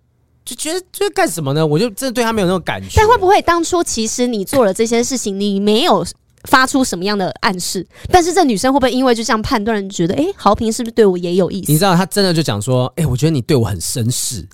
[0.45, 1.65] 就觉得就是干什么呢？
[1.65, 2.89] 我就真的对他没有那种感觉。
[2.95, 6.06] 但会不会当初其实你做了这些事情，你没有
[6.45, 7.86] 发出什么样的暗示？
[8.10, 11.71] 但是这女生会不会因为就这样判断，觉得哎、欸，豪平是不是对我也有意思？
[11.71, 14.47] 你知道，她真的就讲说，哎、欸，我觉得你对我很绅士。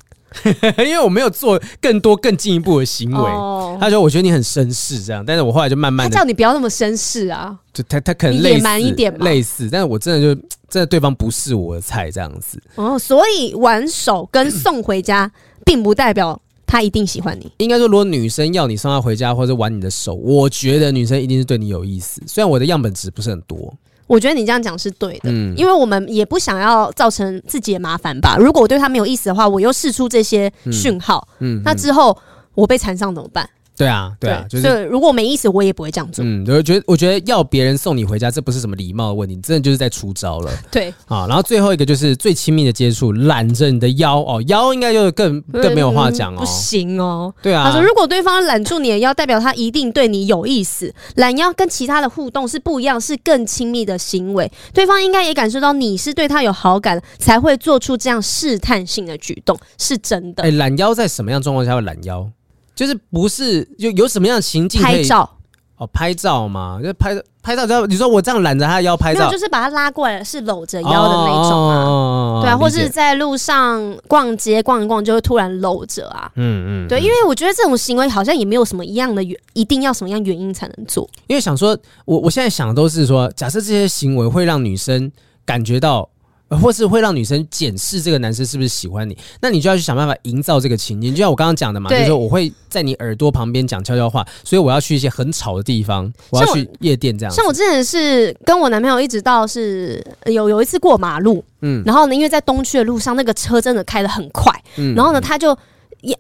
[0.80, 15.32] 因为我没有做更多更进一步的行为，哦、他说我觉得你很绅士这样，但是我后来就慢慢的叫你不要那么绅士啊，就他他可能野蛮一点嘛，类似，但是我真的就真的对方不是我的菜这样子哦，所以挽手跟送回家，
[15.66, 17.52] 并不代表他一定喜欢你。
[17.58, 22.22] 应该说，如果女生要你送她回家或者挽你的手，我觉得女生一定是对你有意思。
[22.28, 23.74] 虽然我的样本值不是很多。
[24.08, 28.38] 我觉得你这样讲是对的，嗯，因为我们也不想要造成自己的麻烦吧。
[28.40, 31.28] 如果我对他没有意思的话，我又试出这些讯号，
[31.64, 32.16] 那之后
[32.54, 33.50] 我被缠上怎么办？
[33.78, 36.24] 对啊，对啊，对，就是如果没意思，我也不会这样做。
[36.24, 40.52] 嗯，我觉得，我觉得要别人送你回家，这不是什么礼貌的问题，真的就是在出招了。
[40.72, 47.34] 对啊，然后最后一个就是最亲密的接触，揽着你的腰哦，腰应该就更更没有话讲哦，不行哦。
[47.42, 50.94] 对啊，他说如果对方揽住你的腰，代表他一定对你有意思。
[51.16, 54.50] 揽腰跟其他的互动是不一样，是更亲密的行为。
[54.74, 60.44] 对方应该也感受到你是对他有好感，才会做出这样试探性的举动，是真的。
[60.44, 62.30] 哎，揽腰在什么样状况下会揽腰？
[62.76, 64.82] 就是不是就有什么样的情境？
[64.82, 65.30] 拍照
[65.78, 67.66] 哦，拍照嘛，就拍拍照。
[67.66, 71.84] 就你说我这样揽着他的腰拍照，就是把他拉过来，是搂着腰的那种啊。
[71.84, 76.32] 哦、对啊，或是在路上逛街逛一逛，就会突然搂着啊。
[76.36, 81.10] 嗯嗯，对，因为我觉得这种行为好像也没有什么一样的原，一定要什么样原因才能做。
[81.28, 85.12] 因为想说，我我现在想的都是说，假设这些行为会让女生
[85.46, 86.10] 感觉到。
[86.50, 91.12] 或是会让女生检视这个男生是不是喜欢你，那你就要去想办法营造这个情境。
[91.12, 97.34] 就像我刚刚讲的嘛，就是说我会在你耳朵旁边讲悄悄话，所以我要去一些很吵的地方，我要去夜店这样。
[97.34, 105.50] 像我之前是跟我男朋友一直到是有有一次过马路，嗯，然后呢，因为在东区的路上，那个车真的开得很快，嗯，然后呢，他就。
[105.50, 105.56] 也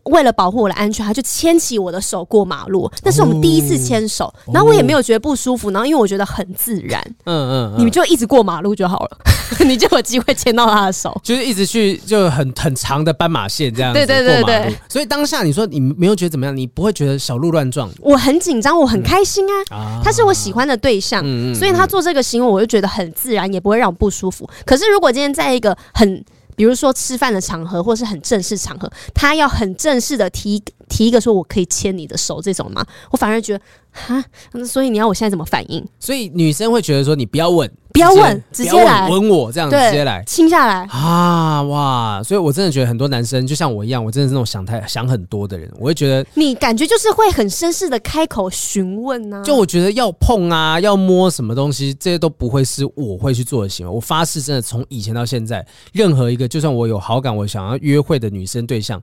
[0.03, 2.89] 为了保护我的安全，他就牵起我的手过马路。
[3.03, 5.69] 那是我们第一次牵手，哦、然后我也没有觉得不舒服。
[5.71, 9.17] 然后因为我觉得很自然，嗯嗯，嗯，你们就一直过马路就好了，
[9.65, 13.99] 你就有机会牵到他的手，就是一直去就很很长的斑马线这样子。
[13.99, 14.75] 对对对对。
[14.89, 16.55] 所以当下你说你没有觉得怎么样？
[16.55, 17.89] 你不会觉得小鹿乱撞？
[17.99, 19.75] 我很紧张，我很开心啊。
[19.75, 24.49] 啊他是我喜欢的对象，嗯嗯，所以他做这个行为，我就觉得很自然，也不会让我不舒服。
[24.65, 26.23] 可是如果今天在一个很
[26.55, 30.63] 比如说吃饭的场合，或是很正式场合，他要很正式的提
[30.95, 32.85] 提一个说我可以牵你的手这种吗？
[33.11, 34.23] 我反而觉得哈，
[34.65, 35.85] 所以你要我现在怎么反应？
[35.99, 42.23] 所以女生会觉得说你不要问，不要问，直接来吻我这样，直接来亲下来啊哇！
[42.23, 49.43] 所以我真的觉得很多男生就像我一样，我真的是那种想太想很多的人，我会觉得你感觉就是会很绅士的开口询问呢。
[49.45, 53.93] 就我觉得要碰啊，要摸什么东西，这些都不会是我会去做的行为。
[53.93, 59.01] 我发誓，真的从以前到现在，任何一个就算我有好感，我想要约会的女生对象。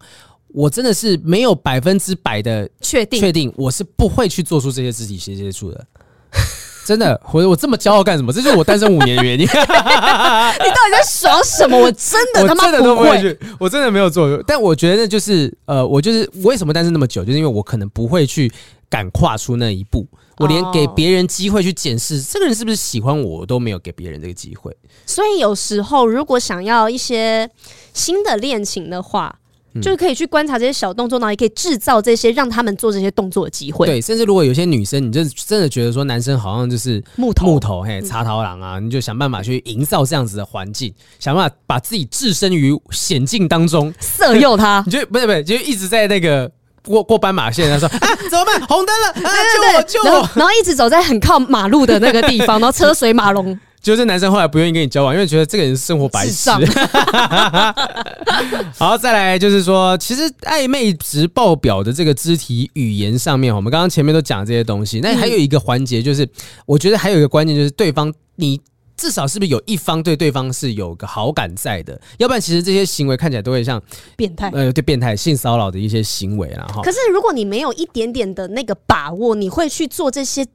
[0.55, 5.87] 我真的是没有百分之百的确定，确定我是不会去做出这些肢体接触的。
[6.85, 8.33] 真的，我我这么骄傲干什么？
[8.33, 9.47] 这就是我单身五年的原因。
[9.47, 11.79] 你到底在爽什么？
[11.79, 14.43] 我真的他妈真的都不会去，我真的没有做。
[14.45, 18.53] 但我觉得就是呃，我就是为什么单身那么久，就是因为我可能不会去
[18.91, 20.05] 敢跨出那一步。
[20.39, 24.77] 我连给别人机会去检视这个人是不是喜欢我，我都没有给别人这个机会。
[25.07, 27.49] 所以有时候如果想要一些
[27.95, 29.39] 新的恋情的话。
[29.81, 33.87] 就是可以去观察这些小动作，然后也可以制造这些让他们做这些动作的机会。
[33.87, 44.83] 对，甚至如果有些女生，你就真的觉得说男生好像就是木头木头，嘿，插头狼啊，你就想办法去营造这样子的环境，想办法把自己置身于险境当中，色诱他。
[44.87, 46.51] 你就不是不是，就一直在那个
[46.85, 48.61] 过过斑马线，他 说啊，怎么办？
[48.67, 50.05] 红灯了，啊，救我救我！
[50.05, 53.59] 然后，然后一直走在很靠马路的那个地方， 然后车水马龙。
[53.83, 56.51] 就是男生后来不愿意跟你交往，因为觉得这个人是生活白痴。
[58.79, 65.01] 好，再来就是说，其实暧昧值爆表的这个肢体语言上面，我们刚刚前面都讲这些东西。
[65.01, 66.27] 那还有一个环节，就是
[66.65, 68.61] 我觉得还有一个关键，就是对方你
[68.97, 73.83] 至少是不是有一方对对方是有个好感在的，要不然其实这些行为看起来都会像
[74.17, 76.65] 变态，呃，对变态性骚扰的一些行为啦。
[76.73, 80.47] 哈，可是如果你没有一点点的那个把握，你会去做这些？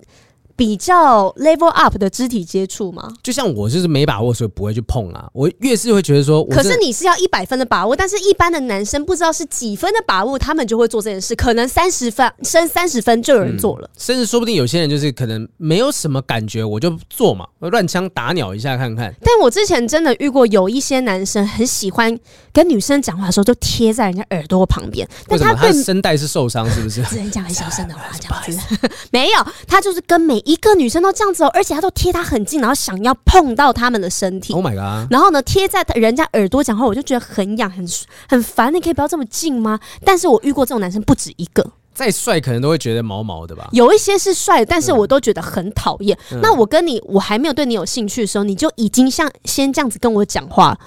[0.58, 3.13] 比较 level up 的肢体接触吗？
[3.24, 5.30] 就像我就是没把握，所以不会去碰啊。
[5.32, 11.36] 我越是会觉得说，可是你是要一百分的把握，但是一般的男生不知道是几分的把握，他们就会做这件事。
[11.36, 19.13] 可能三十分升三十分就有人做了，嗯，甚至说不定有些人就是可能没有什么感觉，我就做嘛，乱枪打鸟一下看看。
[19.22, 22.17] 但我之前真的遇过有一些男生很喜欢
[22.52, 25.08] 跟女生讲话的时候，就贴在人家耳朵旁边。
[25.28, 27.04] 但他他声带是受伤是不是？
[27.10, 34.53] 只能讲很小声的话，这样子没有，他就是跟每一个女生都这样子哦，而且她都贴她很近，然后想要碰到他们的身体。
[34.53, 35.12] Oh my god！
[35.12, 37.86] 然后呢，贴在人家耳朵讲话，我就觉得很痒、很
[38.29, 38.73] 很烦。
[38.73, 39.77] 你可以不要这么近吗？
[40.05, 41.73] 但是我遇过这种男生不止一个。
[41.93, 43.67] 再帅，可能都会觉得毛毛的吧。
[43.71, 46.17] 有一些是帅，但是我都觉得很讨厌。
[46.31, 50.77] 嗯、那我跟你，我还没有对你有兴趣的时候，你就已经像先这样子跟我讲话。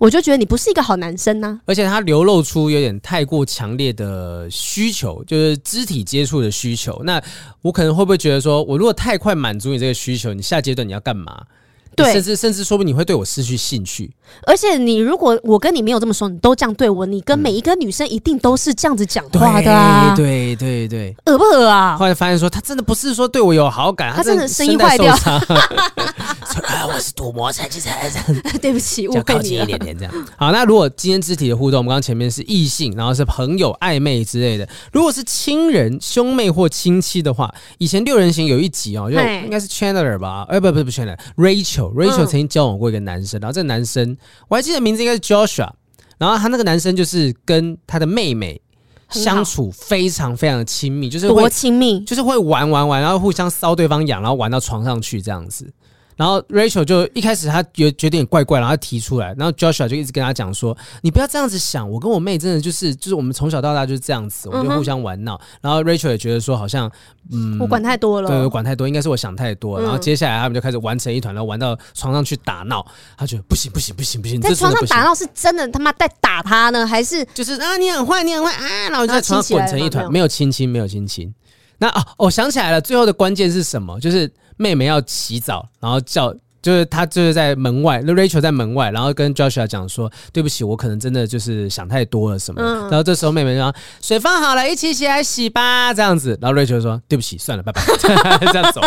[0.00, 6.98] 我就觉得你不是一个好男生呢、啊，而且他流露出有点太过强烈的需求，就是肢体接触的需求。
[7.04, 7.22] 那
[7.60, 11.42] 我可能会不会觉得说，我如果太快满足你这个需求，你下阶段你要干嘛？
[11.94, 14.10] 对，甚至甚至说不定你会对我失去兴趣。
[14.46, 20.14] 而且你如果我跟你没有这么说，你都这样对我，你跟每一个女生一定都是这样子讲话的啊！
[20.16, 21.98] 对对对，恶不恶啊？
[21.98, 25.14] 后来发现说，他真的不是说对我有好感，他真的声音坏掉。
[26.80, 28.10] 啊，我是赌魔，才去才
[28.58, 30.26] 对不起，我靠近一点点这样。
[30.38, 34.66] 好，那如果今天肢体的互动，我们刚刚前面是异性，然后是朋友、暧昧之类的。
[34.90, 40.46] 如果是亲人、兄妹或亲戚的话，以前六人行有一集哦，就应该是 Chandler 吧？
[40.48, 41.92] 哎，不不不，Chandler，Rachel。
[41.92, 44.16] Rachel 曾经交往过一个男生，然后这个男生
[44.48, 45.68] 我还记得名字应该是 Joshua，
[46.16, 48.58] 然后他那个男生就是跟他的妹妹
[49.10, 55.70] 相处非常非常的亲密，就是多亲密，就是会玩玩玩，然后互相搔对方痒，然后玩到床上去这样子。
[56.20, 65.34] 然后 Rachel 就一开始他觉觉得有点怪怪，然后他提出来，然后 Joshua 就一直跟他讲说：“你不要这样子想，我跟我妹真的就是就是我们从小到大就是这样子，我们就互相玩闹。
[65.36, 66.92] 嗯”然后 Rachel 也觉得说好像
[67.32, 69.80] 嗯，我管太多了，对，我管太多，应该是我想太多。
[69.80, 72.84] 然后接下来他们就开始玩成一团，然后玩到床上去打闹。
[73.16, 78.90] 他觉得不行不行不行不行，在床上打闹是真的他妈在打他呢，还是就是啊你很坏你很坏啊？
[78.90, 81.32] 然后就在床上滚成一团，没有亲亲没有亲亲。
[81.78, 83.98] 那哦哦想起来了，最后的关键是什么？
[84.00, 86.34] 就是妹妹要洗澡，然后叫。
[86.62, 92.60] 就是他就是在门外，那 Rachel 在门外，然后跟 Joshua 讲说：“对不起，我可能真的就是想太多了什么。
[92.60, 97.82] 嗯”然后这时候妹妹说：“水放好了，一起起来洗吧。”这样子，然后 Rachel 说：“对不起，算了，拜拜。
[98.52, 98.82] ”这样走。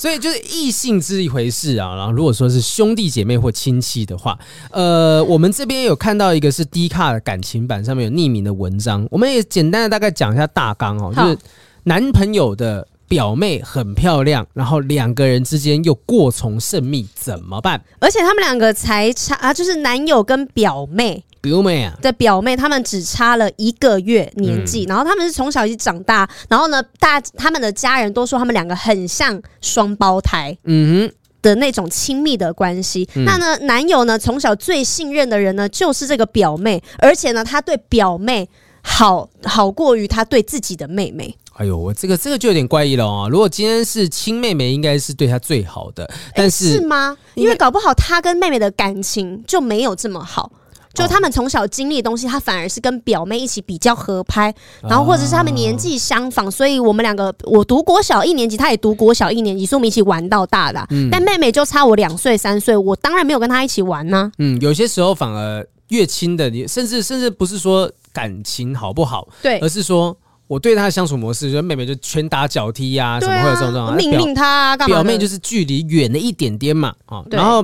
[0.00, 4.36] 所以就是异性是一回事啊，然后如果说是兄弟姐妹或亲戚的话，
[4.72, 11.38] 呃，我们这边有看到一个是 D 卡的感情版上面有匿名的文章，我们也简单的大概讲一下大纲哦，就是
[11.84, 12.88] 男朋友的。
[13.08, 17.82] 表妹很漂亮，然后两个人之间又过从甚密，怎么办？
[17.98, 33.08] 而且他们两个才差啊，就是男友跟表妹，表妹啊，的表妹，他们只差了一个月年纪，嗯、然后他们是从小一起长大，然后呢，大他们的家人都说他们两个很像双胞胎，嗯哼的那种亲密的关系。
[33.14, 38.48] 嗯、那呢，男友呢，从小最信任的人呢，就是这个表妹，而且呢，他对表妹
[38.82, 41.34] 好好过于他对自己的妹妹。
[41.58, 43.28] 哎呦，我这个这个就有点怪异了哦。
[43.28, 47.16] 如果今天是亲妹妹，应该是对她最好的，但是、欸、是吗？
[47.34, 50.52] 因为搞不好她跟妹妹的感情就没有这么好。
[50.94, 60.84] 就他们从小经历的东西，她反而是跟表妹一起比较合拍，然后或者是他们年纪相仿，所以我们两个我读国小一年级，她也读国小一年级，所以我们一起玩到大的。
[60.90, 64.30] 嗯，但妹妹就差我两岁三岁，我当然没有跟她一起玩呢。
[64.38, 70.16] 嗯，有些时候反而越亲的，你甚至甚至不是说感情好不好，对，而是说。
[70.48, 74.96] 我对她的相处模式，就是妹妹就拳打脚踢呀、啊，什么会有这种这种命令他干嘛？
[74.96, 77.62] 表妹就是距离远了一点点嘛，啊，然后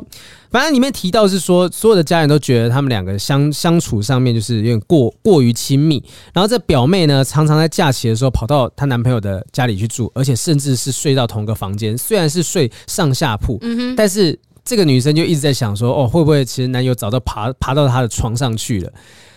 [0.50, 6.00] 反正里面提到是说，所有的家人都觉得他们两个相相处上面就是有点过过于亲密，
[6.34, 13.58] 然后这表妹呢，常常在假期的时候跑到她男朋友的家里去住，而且甚至是睡到同个房间，虽然是睡上下铺，
[13.96, 18.92] 但是这个女生就一直在想说，哦，会不会其实男友早就爬爬到她的床上去了？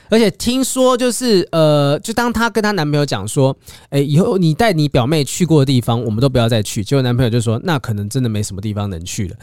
[0.10, 3.56] 而且听说就是呃，就当她跟她男朋友讲说，
[3.90, 6.84] 哎，以后你带你表妹去过的地方，我们都不要再去。
[6.84, 9.36] 结果男朋友就说，那可能真的没什么地方能去了，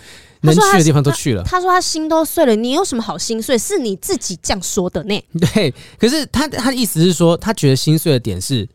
[0.42, 1.42] 能去的地方都去了。
[1.44, 3.58] 他说他心都碎了，你有什么好心碎？
[3.58, 5.22] 是你自己这样说的呢？
[5.40, 8.68] 对，可是他他的意思是说，他觉得心碎的点是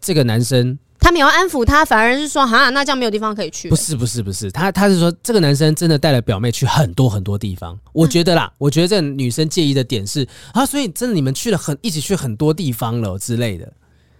[0.00, 0.78] 这个男生。
[0.98, 7.78] 他没有安抚他，反而是说：“哈，那这样没有地方可以去。”不是，不是，不是，他他是说这个男生真的带了表妹去很多很多地方。
[7.92, 13.72] 我觉得啦，我觉得这女生介意的点是啊，所以真的你们去了很一起去很多地方了之类的。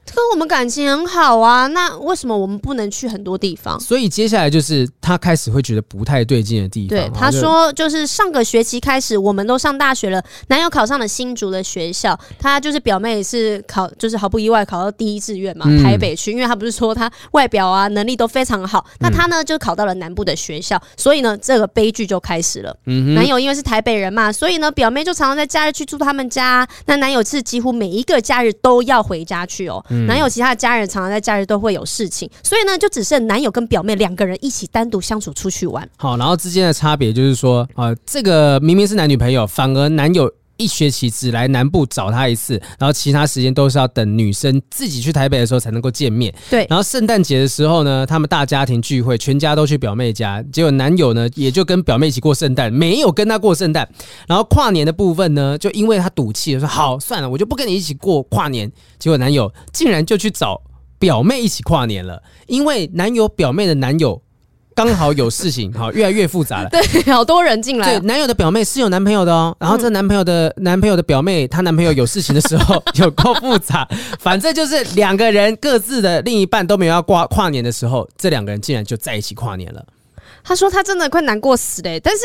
[0.06, 3.78] 可我们感情很好啊，那为什么我们不能去很多地方？
[3.78, 6.88] 所以接下来就是他开始会觉得不太对劲的地方。
[6.88, 22.74] 对，他说就是上个学期开始，我们都上大学了，男友考上了新竹的学校，他就是表妹也是考，就是毫不意外考到第一志愿嘛，台北区，因为他不是说他外表啊能力都非常好，那他呢就考到了南部的学校，所以呢这个悲剧就开始了。
[22.86, 29.84] 嗯，男友因为是台北人嘛，所以呢表妹就常常在假日去住他们家，那男友是几乎每一个假日都要回家去哦。
[30.06, 35.88] 男友其他的家人常常在假日都会有事情，所以呢，就只剩男友跟表妹两个人一起单独相处出去玩。
[35.96, 40.30] 好，然后之间的差别就是说，啊、呃，这个明明是男女朋友，反而男友。
[40.56, 46.34] 一学期只来南部找他一次，然后其他时间都是要等女生自己去台北的时候才能够见面。
[46.50, 53.88] 对，然后圣诞节的时候呢，他们大家庭聚会，全家都去表妹家，结果男友呢也就跟表妹一起过圣诞，没有跟她过圣诞。
[54.26, 58.70] 然后跨年的部分呢，就因为他赌气说好算了，我就不跟你一起过跨年。
[58.98, 60.62] 结果男友竟然就去找
[60.98, 64.22] 表妹一起跨年了，因为男友表妹的男友。
[64.76, 66.68] 刚好有事情，好，越来越复杂了。
[66.70, 67.98] 对，好多人进来。
[67.98, 69.56] 对，男友的表妹是有男朋友的哦。
[69.58, 73.88] 然后这男朋友的男朋友的表妹，她男朋友有事情的时候 有够复杂。
[74.20, 79.82] 反正就是两个人各自的另一半都没有要跨跨年的时候，这两个人竟然就在一起跨年了。
[80.44, 82.22] 他说他真的快难过死了，但是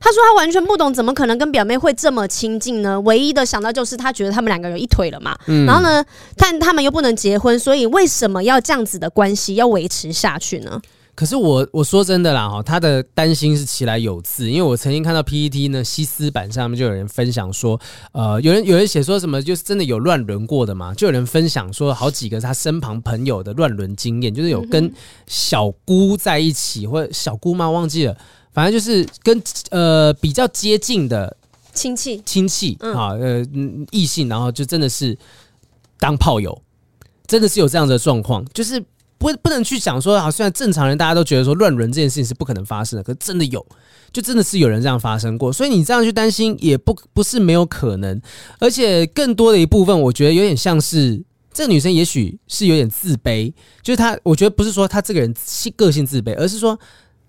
[0.00, 2.98] 他说他完全不懂，怎么可能跟表妹会这么亲近呢？
[3.02, 5.36] 唯一的想到就是他觉得他们两个有一腿了嘛。
[5.48, 5.66] 嗯。
[5.66, 6.02] 然后呢，
[6.38, 10.80] 但他们又不能结婚，所以为什么要这样子的关系要维持下去呢？
[11.14, 17.80] 可是我我说真的啦哈，他的担心是其来有自，因为我曾经看到 PPT 呢西斯版上面就有人分享说，
[18.12, 24.92] 呃，有人有人写说什么就是真的有乱伦过的嘛，就有人分享说好几个他身旁朋友的乱伦经验，就是有跟
[25.28, 28.16] 小姑在一起或者小姑妈忘记了，
[28.52, 29.40] 反正就是跟
[29.70, 31.36] 呃比较接近的
[31.72, 33.44] 亲戚亲戚啊呃
[33.92, 35.16] 异性，然后就真的是
[36.00, 36.60] 当炮友，
[37.28, 38.84] 真的是有这样的状况，就是。
[39.24, 43.64] 不不能去想说啊，虽然正常人大家都觉得说乱伦这件事情是不可能发生的，可是真的有，
[44.12, 48.20] 就真的是有人这样发生过，所以你这样去担心也不不是没有可能，
[48.58, 51.22] 而且更多的一部分，我觉得有点像是
[51.54, 53.50] 这个女生也许是有点自卑，
[53.82, 56.78] 就是她，我觉得不是说她这个人性个性自卑，而是说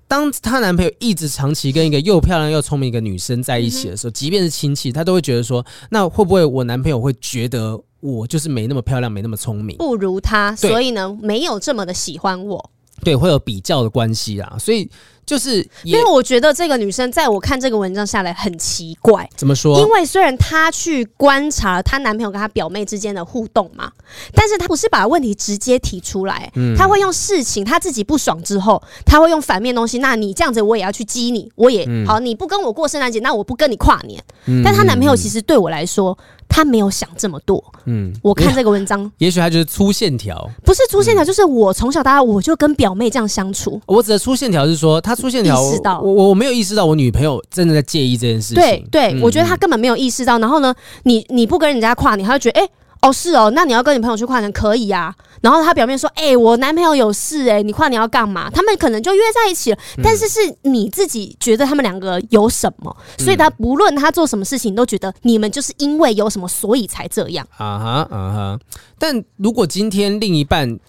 [0.06, 7.82] 当她男朋友一直长期跟一个又漂亮又聪明一个女生在一起的时候，即便是亲戚，她都会觉得说，那会不会我男朋友会觉得？
[8.06, 12.70] 我就是没那么漂亮，没那么聪明，不如他，所以呢，没有这么的喜欢我。
[13.04, 14.90] 对，会有比较的关系啊，所以。
[15.26, 19.28] 就是，因为我觉得这个女生在我看这个文章下来很奇怪。
[19.36, 19.80] 怎么说？
[19.80, 23.92] 因为虽然她去观察她男朋友跟她表妹之间的互动嘛，
[24.36, 29.98] 但是她不是把问题直接提出来，她会用事情，她自己不爽之后，她会用反面东西。
[29.98, 34.24] 那你这样子，我也要去激你，我也好，你不跟我过圣诞节，那我不跟你跨年。
[34.64, 36.16] 但她男朋友其实对我来说，
[36.56, 37.62] 他没有想这么多。
[37.84, 43.82] 嗯，我看这个文章， 也许他就是粗线条，不是粗线条，就是我从小到大我就跟表妹这样相处。
[43.88, 45.14] 我指的粗线条是说他。
[45.16, 48.56] 粗线条，我我我没有意识到我女朋友真的在介意这件事情。
[48.56, 50.38] 对对，嗯、我觉得他根本没有意识到。
[50.38, 50.72] 然后呢，
[51.04, 52.72] 你你不跟人家跨年，他就觉得哎、欸、
[53.08, 55.14] 哦是哦，那你要跟你朋友去跨年可以啊。
[55.42, 58.50] 然后他表面说哎、欸、我男朋友有事哎、欸，你跨年要干嘛？
[58.50, 59.78] 他们可能就约在一起了。
[60.04, 67.48] 但是是你自己觉得他们两个有什么，嗯、所以他不论他做什么事情，都觉得你们就是因为有什么，所以才这样。
[67.58, 68.60] 啊哈啊哈！
[68.98, 70.80] 但如果今天另一半。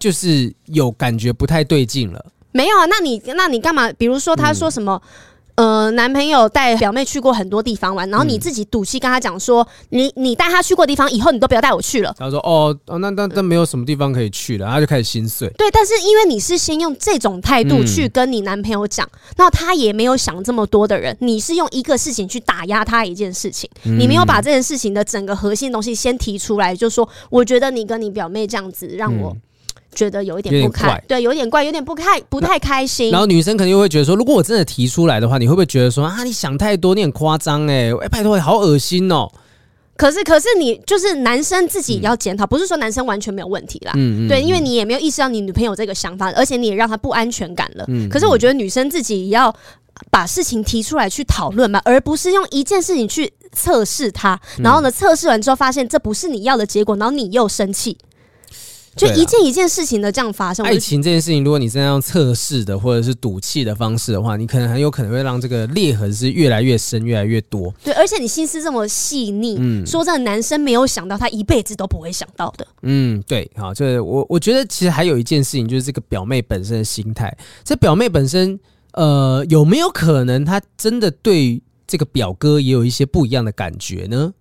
[0.00, 2.24] 就是有感觉不太对劲了。
[2.52, 3.92] 没有啊，那你那你干嘛？
[3.92, 4.98] 比如说他说什么？
[5.04, 5.10] 嗯
[5.56, 12.14] 呃，男朋友带表妹去过很多地方玩，然后你自己赌气跟他讲说，嗯、你你带他去过地方，以后你都不要带我去了。
[12.18, 15.48] 他说哦，哦，那那那没有什么地方可以去了，他就开始心碎。
[15.58, 29.36] 对，但是因为你是先用这种态度去跟你男朋友讲，那、嗯、他也没有想这么多的人，你是用一个事情去打压他一件事情，嗯、你没有把这件事情的整个核心东西先提出来，就说我觉得你跟你表妹这样子让我。
[29.92, 33.10] 嗯觉得有一点不开，对，有点怪，有点不开，不太开心。
[33.10, 39.28] 然后女生肯定会觉得说，如果我真的提出来的话，你会不会觉得说啊，你想太多，你很夸张哎，哎，拜托，好恶心哦。
[39.96, 43.92] 可是，可是你就是男生自己也要检讨，嗯、不是说男生完全没有问题啦。
[43.96, 44.28] 嗯嗯。
[44.28, 47.84] 对，因为你也没有意识到你女朋友这个想法，而且你也让她不安全感了。
[47.88, 48.08] 嗯。
[48.08, 49.54] 可是我觉得女生自己也要
[50.08, 57.98] 把事情提出来去讨论嘛，而不是用一件事情去测试她，然后呢，测试完之后发现这不是你要的结果，然后你又生气。
[59.08, 67.72] 就一件一件事情的这样发生，爱情这件事情，如果你真的用测试的或者是赌气的方式的话，你可能很有可能会让这个裂痕是越来越深，越来越多。
[67.82, 72.66] 对，而且你心思这么细腻，嗯，说这个男生没有想到，他一辈子都不会想到的。
[72.82, 77.34] 嗯，对，好，就是我我觉得其实还有一件事情，就是这个表妹本身的心态。
[77.64, 78.58] 这表妹本身，
[78.92, 84.32] 呃，有没有可能她真的对这个表哥也有一些不一样的感觉呢？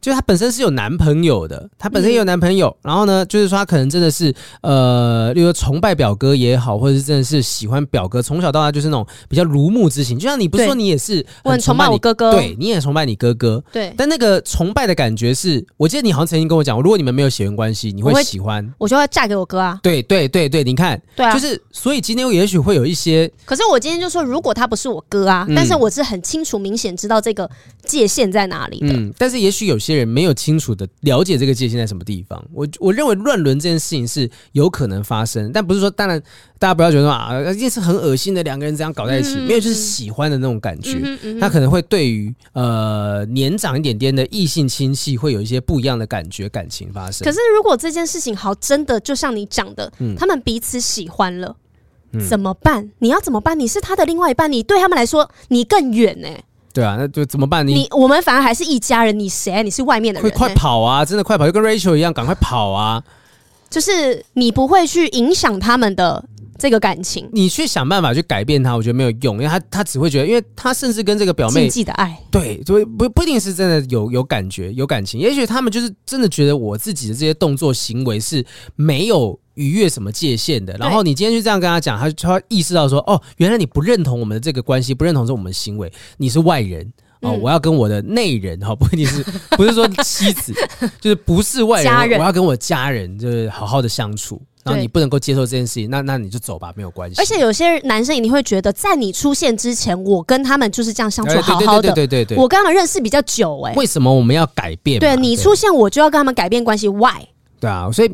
[0.00, 10.18] 就她本身是有男朋友的，她本身也有男朋友，嗯、然后呢，就是说她可能真的是呃，例如崇拜表哥也好，或者是真的是喜欢表哥，从小到大就是那种比较如沐之情。
[10.18, 13.92] 就像你不是说你也是很崇拜我哥哥，对，你也崇拜你哥哥，对。
[13.96, 19.78] 但那个崇拜的感觉是，我记得你好像曾经跟我讲，如果你们没有血缘关系，你会喜欢我，我就会嫁给我哥啊。
[19.82, 27.48] 对对对对，你看，对啊，就是所以今天我也许会有一些，可是我今天就说，如果他不是我哥啊，嗯、但是我是很清楚、明显知道这个
[27.84, 28.92] 界限在哪里的。
[28.92, 30.68] 嗯，但是也许有些人没有清楚。
[30.78, 36.22] 的了解这个界限在什么地方，我我认为乱伦这件事情是有可能发生，但不是说当然
[36.56, 41.00] 大家不要觉得说啊，一定是很恶心的两个人这样搞在一起，没有就是喜欢的那种感觉，
[41.40, 47.24] 他可能会对于呃年长一点点的异性亲戚会有一些不一样的感觉感情发生。
[47.24, 51.56] 可是如果这件事情好真的就像你讲的，他们彼此喜欢了，
[52.28, 52.88] 怎么办？
[53.00, 53.58] 你要怎么办？
[53.58, 56.28] 你是他的另外一半，你对他们来说你更远呢？
[56.78, 57.66] 对啊，那就怎么办？
[57.66, 59.64] 你，你我们反而还是一家人，你谁？
[59.64, 61.04] 你是外面的人，快跑啊！
[61.04, 63.02] 真的快跑，就跟 Rachel 一样，赶快跑啊！
[63.68, 66.24] 就是你不会去影响他们的
[66.56, 79.36] 这个感情，你去想办法去改变他，我觉得没有用，因为他他只会觉得，因为他甚至跟这个表妹禁忌的爱，对，就不不一定是真的有有感觉有感情，也许他们就是真的觉得我自己的这些动作行为是没有。
[79.58, 80.74] 逾越什么界限的？
[80.78, 86.90] 然后你今天就这样跟他讲，他他意识到说，哦，原来你不认同我们的这个关系，不认同这我们的行为，你是外人
[87.22, 90.54] 哦，我要跟我的内人哈， 不一定是不是说妻子，
[91.00, 94.40] 就是不是外人，我要跟我家人就是好好的相处。
[94.64, 97.16] 然后你不能够接受这件事情，那那你就走吧，没有关系。
[97.18, 105.00] 而且有些男生一定会觉得，在你出现之前，我跟他们就是这样相处好好的，对对对对，我跟他们认识比较久，哎，为什么我们要改变？
[105.00, 107.28] 对你出现，我就要跟他们改变关系，Why？
[107.60, 108.10] 对啊，所以，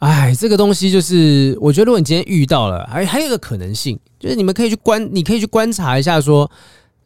[0.00, 6.50] 哎，这个东西就是，我觉得如果你今天遇到了，还还有一个可能性，就是你们可以去观，你可以去观察一下，说，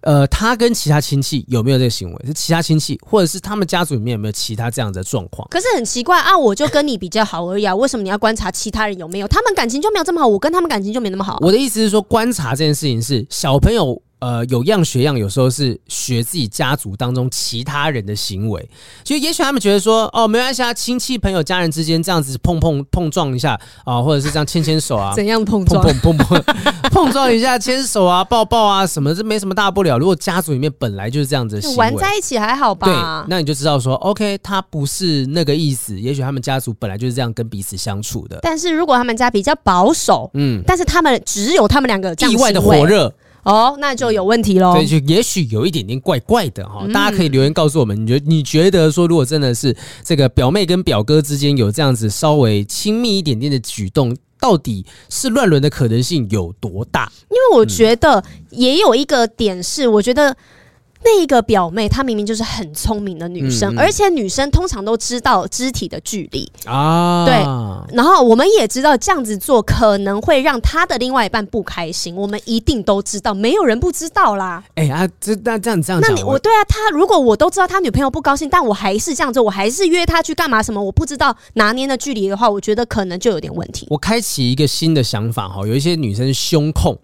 [0.00, 2.24] 呃，他跟其他亲戚有没有这个行为？
[2.26, 5.46] 是其他亲戚，或者是他们家族里面有没有其他这样的状况？
[5.50, 9.28] 可是很奇怪啊，我就跟你比较好而已啊，为什么你要观察其他人有没有？
[9.28, 11.38] 他们感情就没有这么好，我跟他们感情就没那么好。
[11.42, 14.00] 我的意思是说，观察这件事情是小朋友。
[14.22, 18.70] 呃，有样学样，有时候是学自己家族当中其他人的行为。
[19.02, 25.82] 其实也许他们觉得说，哦，没关系啊，亲戚、朋友、家人之间这样子碰碰碰撞一下啊，或者是这样牵牵手啊，怎样碰撞？
[25.82, 26.54] 碰碰碰碰
[26.92, 29.98] 碰撞一下，牵手啊，抱抱啊，什么这没什么大不了。
[29.98, 32.86] 如果家族里面本来就是这样子的行为，玩在一起还好吧？
[32.86, 36.00] 对，那你就知道说，OK，他不是那个意思。
[36.00, 38.38] 也许他们家族本来就是这样跟彼此相处的。
[38.40, 43.12] 但是如果他们家比较保守，嗯，但是他们只有他们两个意外的火热。
[43.42, 44.74] 哦，那就有问题喽。
[44.74, 46.86] 对，就也许有一点点怪怪的哈。
[46.92, 57.10] 大家可以留言告诉我们，你觉你觉得说，如果真的是这个表妹跟表哥之间有这样子稍微亲密一点点的举动，到底是乱伦的可能性有多大？
[57.30, 60.36] 因为我觉得也有一个点是，我觉得。
[61.04, 67.24] 那一个表妹，她明明就是很聪明的女生，嗯、而且女生通常都知道肢体的距离啊。
[67.24, 67.34] 对，
[67.94, 74.62] 然后我们也知道这样子做可能会让她的另外一半不开心，我们一定都知道，没有人不知道啦。
[74.74, 83.86] 哎呀、欸，这那这样这样，那你我对啊，他如果我都知道他女朋友不高兴，但我还是这样做，我还是约他去干嘛什么，我不知道拿捏的距离的话，我觉得可能就有点问题。
[83.90, 86.96] 我开启一个新的想法哈，有一些女生胸控。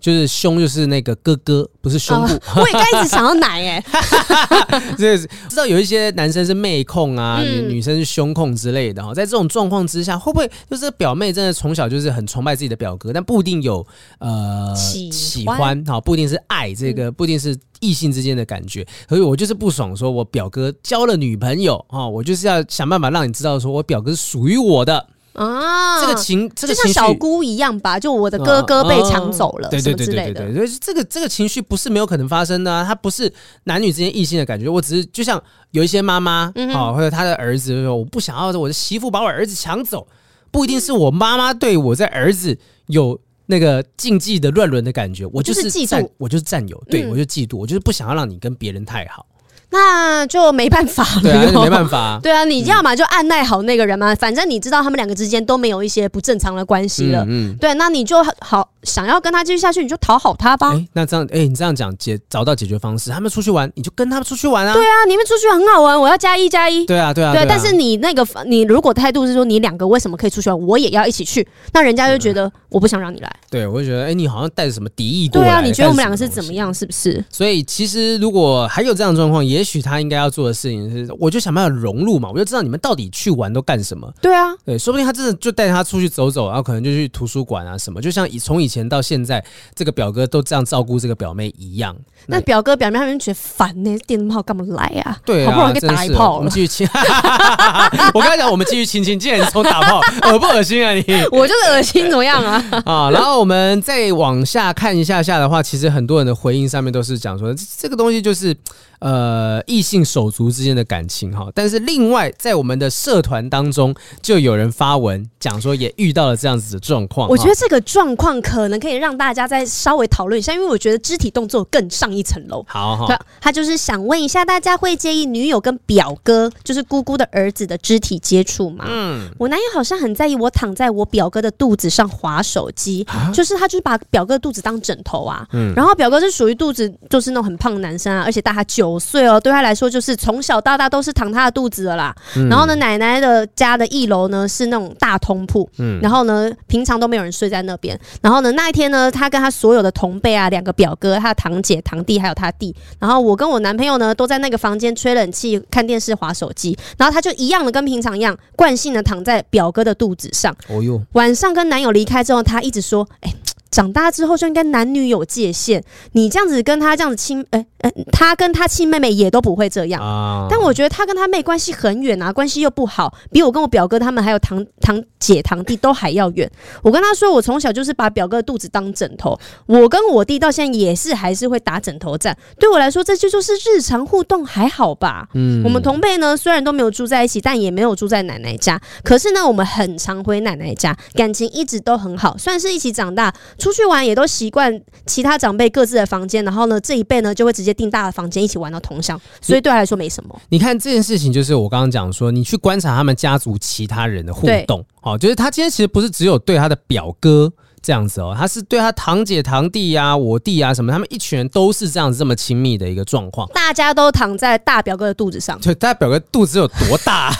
[0.00, 2.32] 就是胸就是那个哥哥，不是胸部。
[2.32, 9.12] 呃、 我也刚一直想要奶哎、欸， 就是知道有一些男生是妹控啊，嗯、女生是胸控之类的哈。
[9.12, 13.86] 在这种状况之下，会不会就是表妹真的从小就是很崇拜自己的表哥，但不一定有
[14.18, 18.86] 呃喜欢喜欢哈，不一定是爱这个，不一定是异性之间的感觉。
[19.08, 25.06] 所以我就是不爽，说我表哥交了女朋友啊，我就是要想办法让你知道，说我表哥是属于我的。
[25.38, 33.32] 啊，这个情，这个情绪就像小姑一样吧，就我的哥哥被抢走了，对对对对对，所以这个这个情绪不是没有可能发生的啊，它不是
[33.64, 40.06] 男女之间异性的感觉，我只是就像有一些妈妈，好，或者他的儿子说，我不想要我的媳妇把我儿子抢走，
[40.50, 42.58] 不一定是我妈妈对我在儿子
[42.88, 49.24] 有那个禁忌的乱伦的感觉，我就是嫉妒，我就是占有，对我就嫉妒，我就是不想要让你跟别人太好。
[49.70, 52.20] 那就没办法了， 对啊，没办法、啊。
[52.22, 57.22] 对啊，你要么就按耐好那个人嘛，嗯、反正你知道他们两个之间都没有一些不正常的关系了。
[57.28, 60.70] 嗯，嗯对，那你就好想要跟他继续下去，你就讨好他吧。
[60.70, 64.72] 欸、那这样，哎、欸，你这样讲解找到解决方式，他们出去玩，你就跟他们出去玩啊。
[64.72, 66.86] 对啊，你们出去很好玩，我要加一加一。
[66.86, 67.44] 对啊，对啊，对。
[67.46, 73.30] 但是你那个，你如果态度是说你两个为什么可以出去玩，我也要一起去，那人家就觉得我不想让你来。
[73.50, 75.48] 对，我就觉得，哎、欸，你好像带着什么敌意过来。
[75.48, 76.72] 对啊，你觉得我们两个是怎么样？
[76.72, 77.22] 是不是？
[77.30, 80.28] 所以其实如果还有这样的状况，也许他应该要。
[80.38, 84.12] 做的事情是，我就想办法融入嘛，我就知道你们到底去玩都干什么。
[84.20, 89.44] 对啊，对，说不定他真的就带他出去走走，然后可能就去图书馆啊什么，就像以从以前到现在，
[89.74, 91.96] 这个表哥都这样照顾这个表妹一样。
[92.26, 95.18] 那表哥表妹他们觉得烦呢，电灯泡干嘛来啊？
[95.24, 96.86] 对啊，好不容易打一炮，我们继续亲。
[98.14, 100.00] 我刚才讲我们继续亲亲，竟然从打炮，
[100.30, 101.02] 恶不恶心啊你？
[101.32, 102.62] 我就是恶心，怎么样啊？
[102.84, 108.54] 啊，然后我们再往下看一下下的话，其实很多人的回应上面都是讲说，这个东西就是。
[109.00, 117.28] 呃，异性手足之间的感情哈，但是另外在我们的社团当中，就有人发文讲说，也遇到了这样子的状况。
[117.28, 122.64] 我觉得这个状况可能可以让大家再稍微讨论一下，因为我觉得肢体动作更上一层楼。
[122.68, 123.08] 好好，
[123.40, 128.84] 他就是想问一下大家，会介意女友跟表哥，就是姑姑的儿子的肢体接触吗？
[128.88, 135.46] 嗯，我男友好像很在意我躺在我表哥的肚子上划手机，就是他就是把表哥的肚子当枕头啊。
[135.52, 138.64] 嗯，然后表哥是属于肚子就是那种很胖的男生啊，而且大他。
[138.68, 142.14] 九岁哦，对他来说就是从小到大都是躺他的肚子的啦。
[142.36, 147.98] 嗯、然后呢，奶奶的家的一楼呢是那种大通铺，嗯，然后呢，平常都没有人睡在那边。
[148.20, 156.76] 然后呢，那一天呢，他跟他所有的同辈啊，两个表哥、他的堂姐、堂弟还有他弟，然后我跟我男朋友呢都在那个房间吹冷气、看电视、滑手机。
[156.96, 160.54] 然后他就一样的跟平常一样，惯性的躺在表哥的肚子上。
[160.68, 163.32] 哦哟，晚上跟男友离开之后，他一直说：“哎。”
[163.70, 170.02] 长大之后就应该男女有界限，你这样子跟他这样子亲，哎、欸、哎、欸，他跟他亲妹妹也都不会这样。
[170.02, 176.50] 啊、但我觉得他跟他妹关系很远啊，关系又不好，比我跟我表哥他们还有堂堂姐堂弟都还要远。
[176.82, 182.36] 我跟他说，我从小就是把表哥的肚子当枕头，我跟我弟到现在也是还是会打枕头战。
[182.58, 185.28] 对我来说，这就就是日常互动，还好吧？
[185.34, 193.34] 嗯，我们同辈呢，虽然都没有住在一起，但也没有住在奶奶家，可是呢，我们很常回奶奶家，感情一直都很好，算是一起长大。
[193.58, 200.40] 出去玩也都习惯其他长辈各自的房间，然后呢，这一辈呢就会直接订大的房间一起玩到通宵，所以对他来说没什么。
[200.48, 207.52] 你，你看这件事情，就是我刚刚讲说，你去观察他们家族其他人的互动，哦，就是他今天其实不是只有对他的表哥。
[207.82, 213.48] 这样子哦，他是对他堂姐堂弟呀、啊、我弟啊什么，他们一群人都是这样子这么亲密的一个状况。
[213.54, 217.30] 大家都躺在大表哥的肚子上，对，大表哥肚子有多大？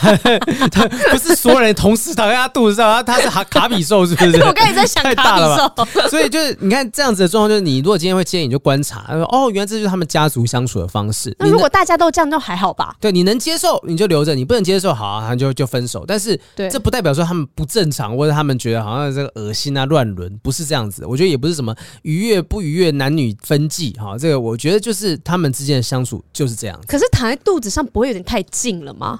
[0.71, 4.37] 他不是所有人同时躺在他肚子上，他是卡卡比兽是不是？
[4.43, 5.85] 我刚才在想卡比兽，太大了吧？
[6.09, 11.35] 所以就是你看这样子的状况，就是你如果今天会建议你就观察，哦，原来这就是他们家族相处的方式。
[11.39, 12.95] 那如果大家都这样，就还好吧？
[12.99, 16.03] 对，你能接受你就留着，你不能接受，好啊，他就就分手。
[16.07, 16.39] 但是
[16.71, 21.07] 这不代表说他们不正常，或者他们觉得好像这个恶心啊、乱伦，不是这样子的。
[21.07, 26.79] 我觉得也不是什么愉悦不愉悦，男女分际哈，这个我觉得就是他们之间的相处就是这样。
[26.87, 29.19] 可是躺在肚子上不会有点太近了吗？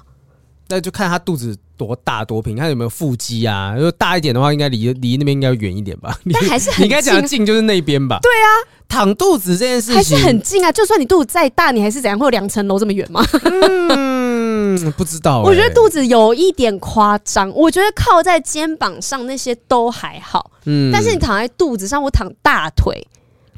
[0.68, 3.74] 那就看他肚子多大多平，看有没有腹肌啊。
[3.74, 6.16] 如果大一点的话，应该离离那边应该远一点吧。
[6.32, 8.20] 但还是很近，你应该讲的近就是那边吧？
[8.22, 8.48] 对啊，
[8.88, 10.70] 躺肚子这件事情还是很近啊。
[10.70, 13.26] 就算你肚子再大，你还是怎样会有两层楼这么远吗？
[13.42, 14.19] 嗯，
[14.96, 15.44] 不知道、欸。
[15.44, 17.50] 我觉得肚子有一点夸张。
[17.54, 20.50] 我觉得靠在肩膀上那些都还好。
[20.64, 23.06] 嗯，但是你躺在肚子上，我躺大腿。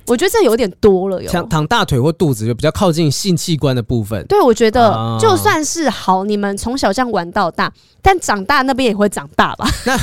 [0.09, 4.27] 我觉得这有点多了哟，躺躺大腿或肚子就比较靠近性器官的部分。
[4.27, 7.73] 对，我觉得就算是好，你们从小这样玩到大，
[8.03, 9.65] 但长大那边也会长大吧？
[9.87, 9.97] 那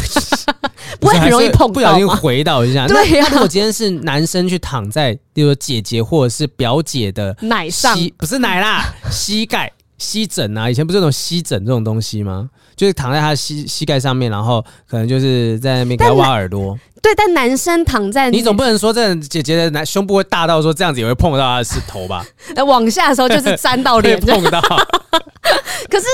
[1.02, 2.88] 不会很容易碰到，不小心回到一下。
[2.88, 9.70] 对呀，如果今天是男生去躺在，比如说姐姐或者是表姐的奶上，不是奶啦，膝盖。
[10.00, 12.50] 膝枕啊，以前不是那种膝枕这种东西吗？
[12.76, 16.78] 就是躺在他的膝膝盖上面，然后可能就是在那边给他挖耳朵。
[17.02, 22.26] 对，但男生躺在你总不能说这姐姐的男胸部会大到说这样子也会碰到他的是头吧？
[22.56, 24.60] 那 往下的时候就是沾到脸 碰到。
[25.90, 26.06] 可是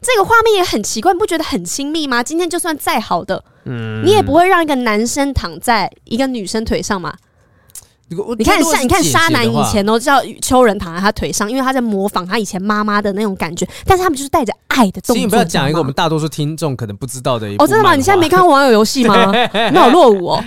[0.00, 2.22] 这个画面也很奇怪，你不觉得很亲密吗？
[2.22, 7.14] 今天就算再好的，嗯，你也不会让一个男生躺在一个女生腿上嘛？
[8.08, 13.66] 你看，像你看，沙男以前都叫秋人躺在他腿上，因为他在模仿他以前妈妈的那种感觉。
[13.84, 15.16] 但是他们就是带着爱的动作。
[15.16, 17.96] 你不要讲一个我们大多数听众可能不知道的一哦，真的吗？
[17.96, 19.32] 你现在没看过网友游戏吗？
[19.72, 20.44] 你好落伍哦，